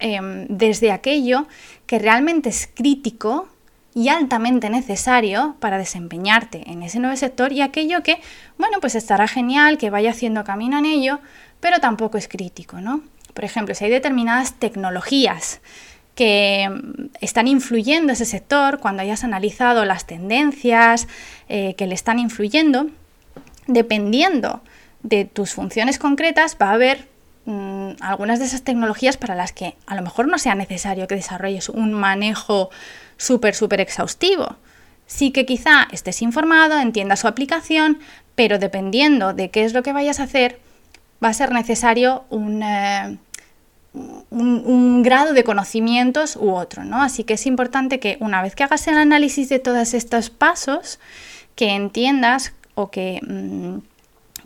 Em, 0.00 0.46
desde 0.48 0.92
aquello 0.92 1.46
que 1.86 1.98
realmente 1.98 2.48
es 2.48 2.66
crítico 2.72 3.48
y 3.94 4.08
altamente 4.08 4.70
necesario 4.70 5.56
para 5.60 5.76
desempeñarte 5.76 6.70
en 6.70 6.82
ese 6.82 7.00
nuevo 7.00 7.14
sector 7.16 7.52
y 7.52 7.60
aquello 7.60 8.02
que, 8.02 8.18
bueno, 8.56 8.78
pues 8.80 8.94
estará 8.94 9.28
genial 9.28 9.76
que 9.76 9.90
vaya 9.90 10.12
haciendo 10.12 10.42
camino 10.42 10.78
en 10.78 10.86
ello, 10.86 11.20
pero 11.60 11.80
tampoco 11.80 12.16
es 12.16 12.28
crítico, 12.28 12.80
¿no? 12.80 13.02
Por 13.34 13.44
ejemplo, 13.44 13.74
si 13.74 13.84
hay 13.84 13.90
determinadas 13.90 14.54
tecnologías 14.54 15.60
que 16.14 16.62
em, 16.62 17.10
están 17.20 17.46
influyendo 17.46 18.14
ese 18.14 18.24
sector, 18.24 18.78
cuando 18.80 19.02
hayas 19.02 19.22
analizado 19.22 19.84
las 19.84 20.06
tendencias 20.06 21.08
eh, 21.50 21.74
que 21.74 21.86
le 21.86 21.94
están 21.94 22.18
influyendo, 22.18 22.86
dependiendo 23.66 24.62
de 25.02 25.26
tus 25.26 25.52
funciones 25.52 25.98
concretas, 25.98 26.56
va 26.60 26.70
a 26.70 26.74
haber 26.74 27.09
Mm, 27.50 27.96
algunas 27.98 28.38
de 28.38 28.44
esas 28.44 28.62
tecnologías 28.62 29.16
para 29.16 29.34
las 29.34 29.52
que 29.52 29.74
a 29.86 29.96
lo 29.96 30.02
mejor 30.02 30.28
no 30.28 30.38
sea 30.38 30.54
necesario 30.54 31.08
que 31.08 31.16
desarrolles 31.16 31.68
un 31.68 31.92
manejo 31.92 32.70
súper, 33.16 33.56
súper 33.56 33.80
exhaustivo. 33.80 34.54
Sí 35.06 35.32
que 35.32 35.46
quizá 35.46 35.88
estés 35.90 36.22
informado, 36.22 36.78
entiendas 36.78 37.18
su 37.18 37.26
aplicación, 37.26 37.98
pero 38.36 38.60
dependiendo 38.60 39.32
de 39.32 39.50
qué 39.50 39.64
es 39.64 39.74
lo 39.74 39.82
que 39.82 39.92
vayas 39.92 40.20
a 40.20 40.24
hacer, 40.24 40.60
va 41.22 41.30
a 41.30 41.34
ser 41.34 41.50
necesario 41.50 42.22
un, 42.30 42.62
eh, 42.62 43.18
un, 43.94 45.02
grado 45.02 45.32
de 45.32 45.42
conocimientos 45.42 46.36
u 46.36 46.52
otro, 46.52 46.84
¿no? 46.84 47.02
Así 47.02 47.24
que 47.24 47.34
es 47.34 47.46
importante 47.46 47.98
que 47.98 48.16
una 48.20 48.42
vez 48.42 48.54
que 48.54 48.62
hagas 48.62 48.86
el 48.86 48.96
análisis 48.96 49.48
de 49.48 49.58
todos 49.58 49.92
estos 49.92 50.30
pasos, 50.30 51.00
que 51.56 51.70
entiendas 51.70 52.52
o 52.76 52.92
que, 52.92 53.18
mm, 53.26 53.78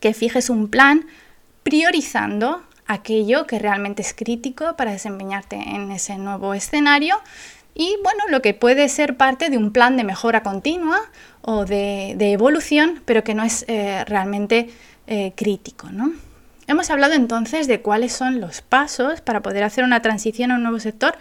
que 0.00 0.14
fijes 0.14 0.48
un 0.48 0.68
plan 0.68 1.04
priorizando 1.62 2.62
aquello 2.86 3.46
que 3.46 3.58
realmente 3.58 4.02
es 4.02 4.14
crítico 4.14 4.76
para 4.76 4.92
desempeñarte 4.92 5.56
en 5.56 5.90
ese 5.90 6.18
nuevo 6.18 6.54
escenario 6.54 7.16
y 7.74 7.96
bueno, 8.02 8.22
lo 8.30 8.40
que 8.40 8.54
puede 8.54 8.88
ser 8.88 9.16
parte 9.16 9.50
de 9.50 9.58
un 9.58 9.72
plan 9.72 9.96
de 9.96 10.04
mejora 10.04 10.42
continua 10.42 11.00
o 11.42 11.64
de, 11.64 12.14
evolución, 12.32 13.02
pero 13.04 13.24
que 13.24 13.34
no 13.34 13.42
es 13.42 13.64
eh, 13.68 14.04
realmente 14.06 14.70
eh, 15.08 15.32
crítico. 15.34 15.88
¿no? 15.90 16.12
Hemos 16.66 16.90
hablado 16.90 17.14
entonces 17.14 17.66
de 17.66 17.80
cuáles 17.80 18.12
son 18.12 18.40
los 18.40 18.62
pasos 18.62 19.20
para 19.20 19.42
poder 19.42 19.64
hacer 19.64 19.84
una 19.84 20.02
transición 20.02 20.52
a 20.52 20.54
un 20.54 20.62
nuevo 20.62 20.78
sector 20.78 21.16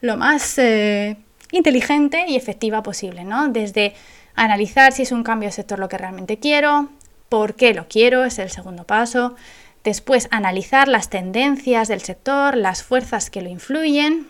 lo 0.00 0.16
más 0.16 0.58
eh, 0.58 1.16
inteligente 1.50 2.26
y 2.28 2.36
efectiva 2.36 2.82
posible, 2.82 3.24
¿no? 3.24 3.48
Desde 3.48 3.94
analizar 4.36 4.92
si 4.92 5.02
es 5.02 5.10
un 5.10 5.24
cambio 5.24 5.48
de 5.48 5.52
sector 5.52 5.80
lo 5.80 5.88
que 5.88 5.98
realmente 5.98 6.38
quiero, 6.38 6.90
por 7.28 7.56
qué 7.56 7.74
lo 7.74 7.88
quiero, 7.88 8.24
es 8.24 8.38
el 8.38 8.50
segundo 8.50 8.84
paso, 8.84 9.34
Después, 9.88 10.28
analizar 10.30 10.86
las 10.86 11.08
tendencias 11.08 11.88
del 11.88 12.02
sector, 12.02 12.58
las 12.58 12.82
fuerzas 12.82 13.30
que 13.30 13.40
lo 13.40 13.48
influyen. 13.48 14.28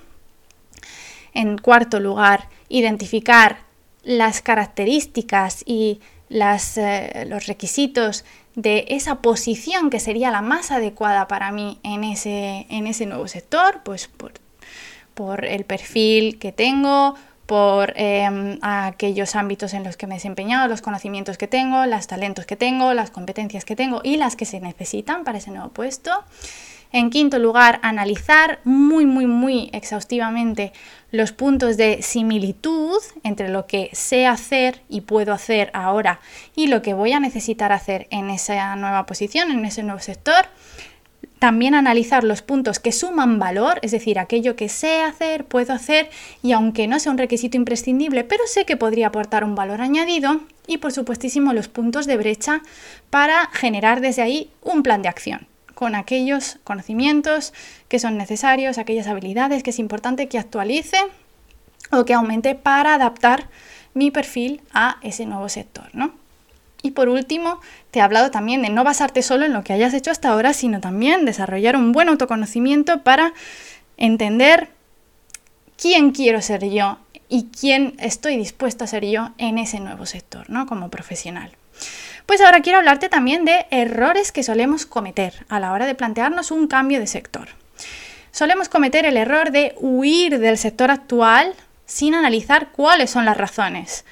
En 1.35 1.59
cuarto 1.59 1.99
lugar, 1.99 2.49
identificar 2.69 3.59
las 4.05 4.41
características 4.41 5.65
y 5.67 6.01
eh, 6.31 7.25
los 7.27 7.49
requisitos 7.49 8.25
de 8.55 8.85
esa 8.91 9.17
posición 9.21 9.91
que 9.91 9.99
sería 9.99 10.31
la 10.31 10.43
más 10.43 10.71
adecuada 10.71 11.27
para 11.27 11.51
mí 11.51 11.81
en 11.83 12.05
ese, 12.05 12.67
en 12.69 12.87
ese 12.87 13.07
nuevo 13.07 13.27
sector, 13.27 13.81
pues 13.83 14.07
por, 14.07 14.35
por 15.15 15.45
el 15.45 15.65
perfil 15.65 16.39
que 16.39 16.53
tengo, 16.53 17.17
por 17.49 17.95
em, 17.97 18.59
aquellos 18.61 19.35
ámbitos 19.35 19.73
en 19.73 19.83
los 19.83 19.97
que 19.97 20.07
me 20.07 20.17
he 20.17 20.19
desempeñado, 20.19 20.69
los 20.69 20.83
conocimientos 20.83 21.39
que 21.39 21.49
tengo, 21.49 21.87
los 21.87 22.07
talentos 22.07 22.45
que 22.45 22.57
tengo, 22.57 22.93
las 22.93 23.11
competencias 23.11 23.65
que 23.65 23.75
tengo 23.75 24.03
y 24.05 24.19
las 24.19 24.37
que 24.37 24.45
se 24.45 24.61
necesitan 24.61 25.25
para 25.25 25.39
ese 25.39 25.51
nuevo 25.51 25.71
puesto. 25.71 26.11
En 26.93 27.09
quinto 27.09 27.39
lugar, 27.39 27.81
analizar 27.83 28.61
muy, 28.65 29.07
muy, 29.07 29.25
muy 29.25 29.71
exhaustivamente 29.73 30.75
los 31.11 31.33
puntos 31.33 31.79
de 31.79 32.03
similitud 32.03 32.99
entre 33.23 33.49
lo 33.49 33.67
que 33.67 33.89
sé 33.95 34.27
hacer 34.27 34.83
y 34.91 35.01
puedo 35.01 35.33
hacer 35.33 35.71
ahora 35.73 36.21
y 36.55 36.67
lo 36.67 36.83
que 36.83 36.93
voy 36.93 37.13
a 37.13 37.21
necesitar 37.21 37.73
hacer 37.73 38.09
en 38.11 38.29
esa 38.29 38.77
nueva 38.77 39.07
posición, 39.07 39.51
en 39.51 39.65
ese 39.65 39.83
nuevo 39.83 40.01
sector. 40.01 40.45
También 41.39 41.75
analizar 41.75 42.25
los 42.25 42.43
puntos 42.43 42.81
que 42.81 42.91
suman 42.91 43.39
valor, 43.39 43.79
es 43.83 43.93
decir, 43.93 44.19
aquello 44.19 44.57
que 44.57 44.69
sé 44.69 45.03
hacer, 45.03 45.45
puedo 45.45 45.73
hacer 45.73 46.11
y 46.43 46.53
aunque 46.53 46.89
no 46.89 46.99
sea 46.99 47.13
un 47.13 47.19
requisito 47.19 47.57
imprescindible, 47.57 48.25
pero 48.25 48.45
sé 48.47 48.65
que 48.65 48.77
podría 48.77 49.09
aportar 49.09 49.45
un 49.45 49.55
valor 49.55 49.81
añadido. 49.81 50.41
Y 50.67 50.79
por 50.79 50.93
supuestísimo 50.93 51.53
los 51.53 51.69
puntos 51.69 52.07
de 52.07 52.17
brecha 52.17 52.63
para 53.11 53.47
generar 53.53 54.01
desde 54.01 54.23
ahí 54.23 54.51
un 54.63 54.83
plan 54.83 55.03
de 55.03 55.09
acción 55.09 55.47
con 55.75 55.95
aquellos 55.95 56.59
conocimientos 56.65 57.55
que 57.87 58.01
son 58.01 58.19
necesarios, 58.19 58.79
aquellas 58.79 59.07
habilidades 59.07 59.63
que 59.63 59.71
es 59.71 59.79
importante 59.79 60.27
que 60.27 60.37
actualice 60.37 60.97
o 61.93 62.05
que 62.05 62.15
aumente 62.15 62.57
para 62.57 62.95
adaptar 62.95 63.47
mi 63.95 64.11
perfil 64.11 64.61
a 64.75 64.99
ese 65.03 65.25
nuevo 65.25 65.49
sector, 65.49 65.89
¿no? 65.93 66.13
Y 66.83 66.93
por 66.93 67.09
último, 67.09 67.61
te 67.91 67.99
he 67.99 68.03
hablado 68.03 68.31
también 68.31 68.63
de 68.63 68.71
no 68.71 68.85
basarte 68.85 69.23
solo 69.23 69.45
en 69.45 69.53
lo 69.53 69.65
que 69.65 69.73
hayas 69.73 69.95
hecho 69.95 70.11
hasta 70.11 70.31
ahora, 70.31 70.53
sino 70.53 70.81
también 70.81 71.25
desarrollar 71.25 71.77
un 71.77 71.93
buen 71.93 72.09
autoconocimiento 72.09 73.03
para 73.03 73.33
entender 73.97 74.69
quién 75.77 76.13
quiero 76.13 76.41
ser 76.41 76.69
yo 76.69 76.99
y 77.29 77.49
quién 77.49 77.95
estoy 77.99 78.37
dispuesto 78.37 78.85
a 78.85 78.89
ser 78.89 79.05
yo 79.05 79.31
en 79.39 79.59
ese 79.59 79.81
nuevo 79.81 80.07
sector, 80.07 80.49
¿no? 80.49 80.67
Como 80.67 80.89
profesional. 80.89 81.53
Pues 82.27 82.41
ahora 82.41 82.61
quiero 82.61 82.79
hablarte 82.79 83.09
también 83.09 83.45
de 83.45 83.67
errores 83.71 84.33
que 84.33 84.43
solemos 84.43 84.87
cometer 84.87 85.47
a 85.49 85.61
la 85.61 85.73
hora 85.73 85.87
de 85.87 85.95
plantearnos 85.95 86.51
un 86.51 86.69
cambio 86.69 87.01
de 87.01 87.07
sector. 87.07 87.49
Solemos 88.33 88.69
cometer 88.69 89.07
el 89.07 89.17
error 89.17 89.51
de 89.51 89.75
huir 89.79 90.39
del 90.39 90.59
sector 90.59 90.91
actual 90.91 91.55
sin 91.87 92.15
analizar 92.15 92.69
cuáles 92.73 93.11
son 93.11 93.25
las 93.25 93.37
razones. 93.37 94.05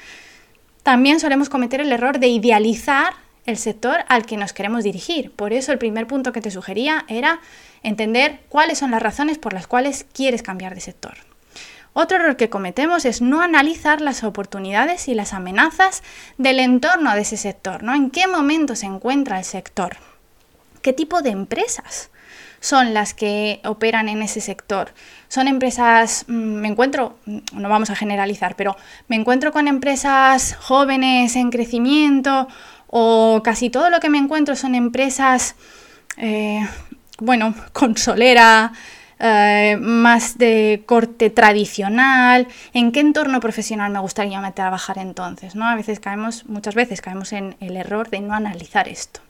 También 0.86 1.18
solemos 1.18 1.48
cometer 1.48 1.80
el 1.80 1.90
error 1.90 2.20
de 2.20 2.28
idealizar 2.28 3.14
el 3.44 3.56
sector 3.56 4.04
al 4.06 4.24
que 4.24 4.36
nos 4.36 4.52
queremos 4.52 4.84
dirigir. 4.84 5.32
Por 5.32 5.52
eso 5.52 5.72
el 5.72 5.78
primer 5.78 6.06
punto 6.06 6.30
que 6.30 6.40
te 6.40 6.52
sugería 6.52 7.04
era 7.08 7.40
entender 7.82 8.38
cuáles 8.48 8.78
son 8.78 8.92
las 8.92 9.02
razones 9.02 9.36
por 9.36 9.52
las 9.52 9.66
cuales 9.66 10.06
quieres 10.12 10.44
cambiar 10.44 10.76
de 10.76 10.80
sector. 10.80 11.14
Otro 11.92 12.18
error 12.18 12.36
que 12.36 12.50
cometemos 12.50 13.04
es 13.04 13.20
no 13.20 13.40
analizar 13.40 14.00
las 14.00 14.22
oportunidades 14.22 15.08
y 15.08 15.14
las 15.16 15.32
amenazas 15.32 16.04
del 16.38 16.60
entorno 16.60 17.12
de 17.16 17.22
ese 17.22 17.36
sector, 17.36 17.82
¿no? 17.82 17.92
¿En 17.92 18.12
qué 18.12 18.28
momento 18.28 18.76
se 18.76 18.86
encuentra 18.86 19.40
el 19.40 19.44
sector? 19.44 19.96
¿Qué 20.82 20.92
tipo 20.92 21.20
de 21.20 21.30
empresas 21.30 22.10
son 22.60 22.94
las 22.94 23.14
que 23.14 23.60
operan 23.64 24.08
en 24.08 24.22
ese 24.22 24.40
sector. 24.40 24.92
Son 25.28 25.48
empresas, 25.48 26.24
mm, 26.28 26.32
me 26.32 26.68
encuentro, 26.68 27.18
mm, 27.26 27.38
no 27.54 27.68
vamos 27.68 27.90
a 27.90 27.96
generalizar, 27.96 28.56
pero 28.56 28.76
me 29.08 29.16
encuentro 29.16 29.52
con 29.52 29.68
empresas 29.68 30.56
jóvenes 30.60 31.36
en 31.36 31.50
crecimiento 31.50 32.48
o 32.88 33.40
casi 33.44 33.70
todo 33.70 33.90
lo 33.90 34.00
que 34.00 34.08
me 34.08 34.18
encuentro 34.18 34.56
son 34.56 34.74
empresas, 34.74 35.56
eh, 36.16 36.66
bueno, 37.18 37.54
con 37.72 37.96
solera, 37.96 38.72
eh, 39.18 39.78
más 39.80 40.36
de 40.36 40.82
corte 40.84 41.30
tradicional, 41.30 42.48
en 42.74 42.92
qué 42.92 43.00
entorno 43.00 43.40
profesional 43.40 43.90
me 43.90 43.98
gustaría 44.00 44.42
trabajar 44.52 44.98
entonces, 44.98 45.54
¿no? 45.54 45.66
A 45.66 45.74
veces 45.74 46.00
caemos, 46.00 46.44
muchas 46.46 46.74
veces 46.74 47.00
caemos 47.00 47.32
en 47.32 47.56
el 47.60 47.76
error 47.78 48.10
de 48.10 48.20
no 48.20 48.34
analizar 48.34 48.88
esto. 48.88 49.25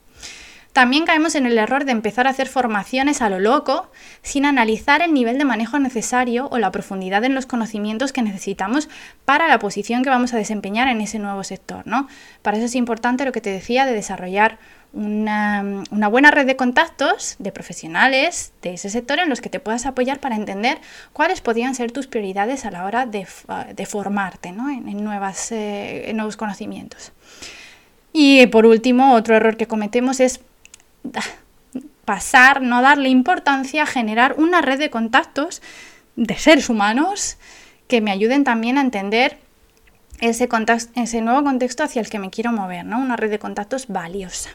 También 0.77 1.05
caemos 1.05 1.33
en 1.33 1.47
el 1.47 1.57
error 1.57 1.85
de 1.85 1.91
empezar 1.91 2.27
a 2.27 2.29
hacer 2.29 2.47
formaciones 2.47 3.23
a 3.23 3.29
lo 3.29 3.39
loco 3.39 3.89
sin 4.21 4.45
analizar 4.45 5.01
el 5.01 5.11
nivel 5.11 5.39
de 5.39 5.43
manejo 5.43 5.79
necesario 5.79 6.47
o 6.51 6.59
la 6.59 6.71
profundidad 6.71 7.23
en 7.23 7.33
los 7.33 7.47
conocimientos 7.47 8.13
que 8.13 8.21
necesitamos 8.21 8.87
para 9.25 9.47
la 9.47 9.57
posición 9.57 10.03
que 10.03 10.11
vamos 10.11 10.35
a 10.35 10.37
desempeñar 10.37 10.87
en 10.87 11.01
ese 11.01 11.17
nuevo 11.17 11.43
sector. 11.43 11.87
¿no? 11.87 12.07
Para 12.43 12.57
eso 12.57 12.67
es 12.67 12.75
importante 12.75 13.25
lo 13.25 13.31
que 13.31 13.41
te 13.41 13.49
decía 13.49 13.87
de 13.87 13.93
desarrollar 13.93 14.59
una, 14.93 15.63
buena 16.11 16.29
red 16.29 16.45
de 16.45 16.55
contactos 16.55 17.37
de 17.39 17.51
profesionales 17.51 18.53
de 18.61 18.75
ese 18.75 18.91
sector 18.91 19.17
en 19.17 19.29
los 19.29 19.41
que 19.41 19.49
te 19.49 19.59
puedas 19.59 19.87
apoyar 19.87 20.19
para 20.19 20.35
entender 20.35 20.77
cuáles 21.11 21.41
podrían 21.41 21.73
ser 21.73 21.91
tus 21.91 22.05
prioridades 22.05 22.65
a 22.65 22.69
la 22.69 22.85
hora 22.85 23.07
de, 23.07 23.25
formarte 23.87 24.49
en, 24.49 25.03
nuevas, 25.03 25.51
eh, 25.51 26.11
en 26.11 26.17
nuevos 26.17 26.37
conocimientos. 26.37 27.13
Y 28.13 28.45
por 28.47 28.67
último, 28.67 29.15
otro 29.15 29.35
error 29.35 29.57
que 29.57 29.65
cometemos 29.65 30.19
es 30.19 30.41
pasar, 32.05 32.61
no 32.61 32.81
darle 32.81 33.09
importancia 33.09 33.85
generar 33.85 34.35
una 34.37 34.61
red 34.61 34.79
de 34.79 34.89
contactos 34.89 35.61
de 36.15 36.35
seres 36.35 36.69
humanos 36.69 37.37
que 37.87 38.01
me 38.01 38.11
ayuden 38.11 38.43
también 38.43 38.77
a 38.77 38.81
entender 38.81 39.37
ese, 40.19 40.49
ese 40.95 41.21
nuevo 41.21 41.43
contexto 41.43 41.83
hacia 41.83 42.01
el 42.01 42.09
que 42.09 42.19
me 42.19 42.29
quiero 42.29 42.51
mover, 42.51 42.85
¿no? 42.85 42.99
Una 42.99 43.15
red 43.15 43.29
de 43.29 43.39
contactos 43.39 43.87
valiosa. 43.87 44.51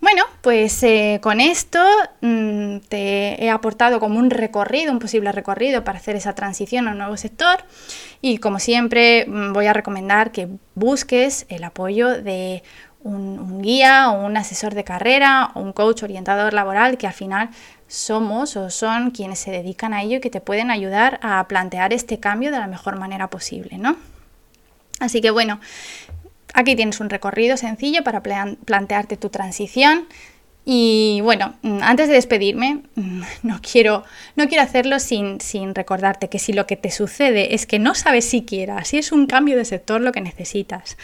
Bueno, 0.00 0.22
pues 0.42 0.80
eh, 0.84 1.18
con 1.20 1.40
esto 1.40 1.80
mm, 2.20 2.78
te 2.88 3.44
he 3.44 3.50
aportado 3.50 3.98
como 3.98 4.18
un 4.20 4.30
recorrido, 4.30 4.92
un 4.92 5.00
posible 5.00 5.32
recorrido 5.32 5.82
para 5.82 5.98
hacer 5.98 6.14
esa 6.14 6.34
transición 6.36 6.86
a 6.86 6.92
un 6.92 6.98
nuevo 6.98 7.16
sector 7.16 7.64
y 8.20 8.38
como 8.38 8.60
siempre 8.60 9.26
mm, 9.26 9.52
voy 9.52 9.66
a 9.66 9.72
recomendar 9.72 10.30
que 10.30 10.48
busques 10.76 11.46
el 11.48 11.64
apoyo 11.64 12.22
de 12.22 12.62
un, 13.02 13.62
guía 13.62 14.10
o 14.10 14.24
un 14.24 14.36
asesor 14.36 14.74
de 14.74 14.84
carrera 14.84 15.50
o 15.54 15.60
un 15.60 15.72
coach 15.72 16.02
orientador 16.02 16.52
laboral 16.52 16.98
que 16.98 17.06
al 17.06 17.12
final 17.12 17.50
somos 17.86 18.56
o 18.56 18.70
son 18.70 19.10
quienes 19.10 19.38
se 19.38 19.50
dedican 19.50 19.94
a 19.94 20.02
ello 20.02 20.16
y 20.16 20.20
que 20.20 20.30
te 20.30 20.40
pueden 20.40 20.70
ayudar 20.70 21.18
a 21.22 21.46
plantear 21.48 21.92
este 21.92 22.18
cambio 22.20 22.50
de 22.50 22.58
la 22.58 22.66
mejor 22.66 22.98
manera 22.98 23.28
posible, 23.28 23.78
¿no? 23.78 23.96
Así 25.00 25.20
que 25.20 25.30
bueno, 25.30 25.60
aquí 26.54 26.76
tienes 26.76 27.00
un 27.00 27.10
recorrido 27.10 27.56
sencillo 27.56 28.02
para 28.02 28.22
plantearte 28.22 29.16
tu 29.16 29.28
transición. 29.28 30.06
Y 30.70 31.20
bueno, 31.22 31.54
mm, 31.62 31.78
antes 31.82 32.08
de 32.08 32.14
despedirme, 32.14 32.82
no 33.42 33.60
quiero, 33.62 34.04
no 34.36 34.48
quiero 34.48 34.62
hacerlo 34.62 34.98
sin, 34.98 35.40
sin, 35.40 35.74
recordarte 35.74 36.28
que 36.28 36.38
si 36.38 36.52
lo 36.52 36.66
que 36.66 36.76
te 36.76 36.90
sucede 36.90 37.54
es 37.54 37.66
que 37.66 37.78
no 37.78 37.94
sabes 37.94 38.26
siquiera 38.26 38.84
si 38.84 38.98
es 38.98 39.12
un 39.12 39.26
cambio 39.26 39.56
de 39.56 39.64
sector 39.64 40.00
lo 40.00 40.12
que 40.12 40.20
necesitas, 40.20 40.98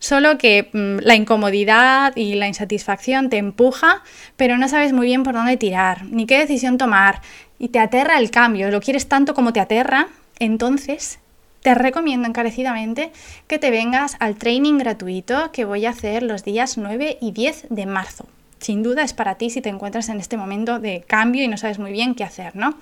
solo 0.00 0.38
que 0.38 0.68
mm, 0.72 1.06
la 1.06 1.14
incomodidad 1.14 2.16
y 2.16 2.34
la 2.34 2.48
insatisfacción 2.48 3.30
te 3.30 3.36
empuja, 3.36 4.02
pero 4.36 4.58
no 4.58 4.68
sabes 4.68 4.92
muy 4.92 5.06
bien 5.06 5.22
por 5.22 5.34
dónde 5.34 5.56
tirar, 5.56 6.04
ni 6.06 6.26
qué 6.26 6.38
decisión 6.38 6.76
tomar, 6.76 7.22
y 7.60 7.68
te 7.68 7.78
aterra 7.78 8.18
el 8.18 8.32
cambio, 8.32 8.70
lo 8.72 8.80
quieres 8.80 9.08
tanto 9.08 9.34
como 9.34 9.52
te 9.52 9.60
aterra, 9.60 10.08
entonces 10.40 11.20
te 11.62 11.74
recomiendo 11.74 12.26
encarecidamente 12.26 13.12
que 13.46 13.58
te 13.58 13.70
vengas 13.70 14.16
al 14.18 14.36
training 14.36 14.78
gratuito 14.78 15.52
que 15.52 15.66
voy 15.66 15.86
a 15.86 15.90
hacer 15.90 16.22
los 16.22 16.42
días 16.42 16.78
9 16.78 17.18
y 17.20 17.32
10 17.32 17.66
de 17.68 17.86
marzo. 17.86 18.26
Sin 18.60 18.82
duda 18.82 19.02
es 19.02 19.14
para 19.14 19.36
ti 19.36 19.50
si 19.50 19.62
te 19.62 19.70
encuentras 19.70 20.08
en 20.10 20.20
este 20.20 20.36
momento 20.36 20.78
de 20.78 21.02
cambio 21.06 21.42
y 21.42 21.48
no 21.48 21.56
sabes 21.56 21.78
muy 21.78 21.92
bien 21.92 22.14
qué 22.14 22.24
hacer, 22.24 22.54
¿no? 22.54 22.74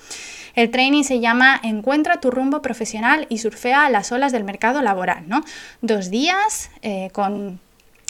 El 0.54 0.70
training 0.70 1.04
se 1.04 1.20
llama 1.20 1.60
Encuentra 1.62 2.20
tu 2.20 2.32
rumbo 2.32 2.62
profesional 2.62 3.26
y 3.28 3.38
surfea 3.38 3.88
las 3.88 4.10
olas 4.10 4.32
del 4.32 4.42
mercado 4.42 4.82
laboral, 4.82 5.28
¿no? 5.28 5.44
Dos 5.80 6.10
días 6.10 6.70
eh, 6.82 7.10
con 7.12 7.60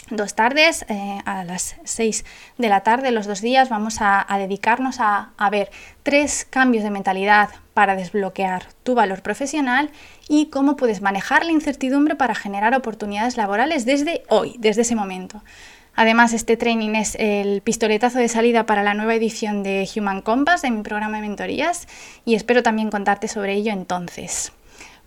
dos 0.09 0.33
tardes, 0.33 0.85
eh, 0.89 1.19
a 1.25 1.43
las 1.43 1.75
6 1.83 2.25
de 2.57 2.69
la 2.69 2.81
tarde, 2.81 3.11
los 3.11 3.27
dos 3.27 3.41
días, 3.41 3.69
vamos 3.69 3.97
a, 3.99 4.25
dedicarnos 4.37 4.99
a, 4.99 5.31
a, 5.37 5.49
ver 5.51 5.69
tres 6.01 6.47
cambios 6.49 6.83
de 6.83 6.89
mentalidad 6.89 7.49
para 7.75 7.95
desbloquear 7.95 8.65
tu 8.83 8.95
valor 8.95 9.21
profesional 9.21 9.91
y 10.27 10.47
cómo 10.47 10.75
puedes 10.75 11.01
manejar 11.01 11.45
la 11.45 11.51
incertidumbre 11.51 12.15
para 12.15 12.35
generar 12.35 12.73
oportunidades 12.73 13.37
laborales 13.37 13.85
desde 13.85 14.23
hoy, 14.29 14.55
desde 14.57 14.81
ese 14.81 14.95
momento. 14.95 15.43
Además, 15.95 16.33
este 16.33 16.55
training 16.57 16.95
es 16.95 17.15
el 17.19 17.61
pistoletazo 17.61 18.19
de 18.19 18.29
salida 18.29 18.65
para 18.65 18.83
la 18.83 18.93
nueva 18.93 19.15
edición 19.15 19.63
de 19.63 19.87
Human 19.95 20.21
Compass 20.21 20.61
de 20.61 20.71
mi 20.71 20.81
programa 20.81 21.17
de 21.17 21.27
mentorías 21.27 21.87
y 22.25 22.35
espero 22.35 22.63
también 22.63 22.89
contarte 22.89 23.27
sobre 23.27 23.53
ello 23.53 23.71
entonces. 23.71 24.53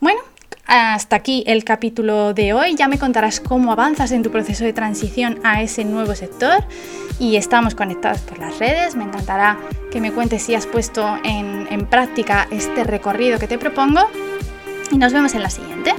Bueno, 0.01 0.21
hasta 0.67 1.17
aquí 1.17 1.45
el 1.47 1.65
capítulo 1.65 2.35
de 2.35 2.53
hoy. 2.53 2.75
Ya 2.75 2.89
me 2.89 2.99
contarás 2.99 3.41
cómo 3.41 3.73
avanzas 3.73 4.13
en 4.13 4.23
tu 4.23 4.31
proceso 4.31 4.65
de 4.65 4.73
transición 4.73 5.41
a 5.45 5.63
ese 5.63 5.85
nuevo 5.85 6.15
sector 6.15 6.65
y 7.19 7.37
estamos 7.37 7.75
conectados 7.75 8.21
por 8.21 8.39
las 8.39 8.59
redes. 8.59 8.97
Me 8.97 9.05
encantará 9.05 9.59
que 9.91 10.01
me 10.01 10.13
cuentes 10.13 10.43
si 10.43 10.55
has 10.55 10.67
puesto 10.67 11.19
en, 11.25 11.67
en 11.71 11.87
práctica 11.87 12.49
este 12.51 12.85
recorrido 12.85 13.39
que 13.39 13.49
te 13.49 13.59
propongo 13.59 14.01
y 14.91 14.99
nos 14.99 15.13
vemos 15.13 15.35
en 15.35 15.43
la 15.43 15.51
siguiente. 15.51 15.95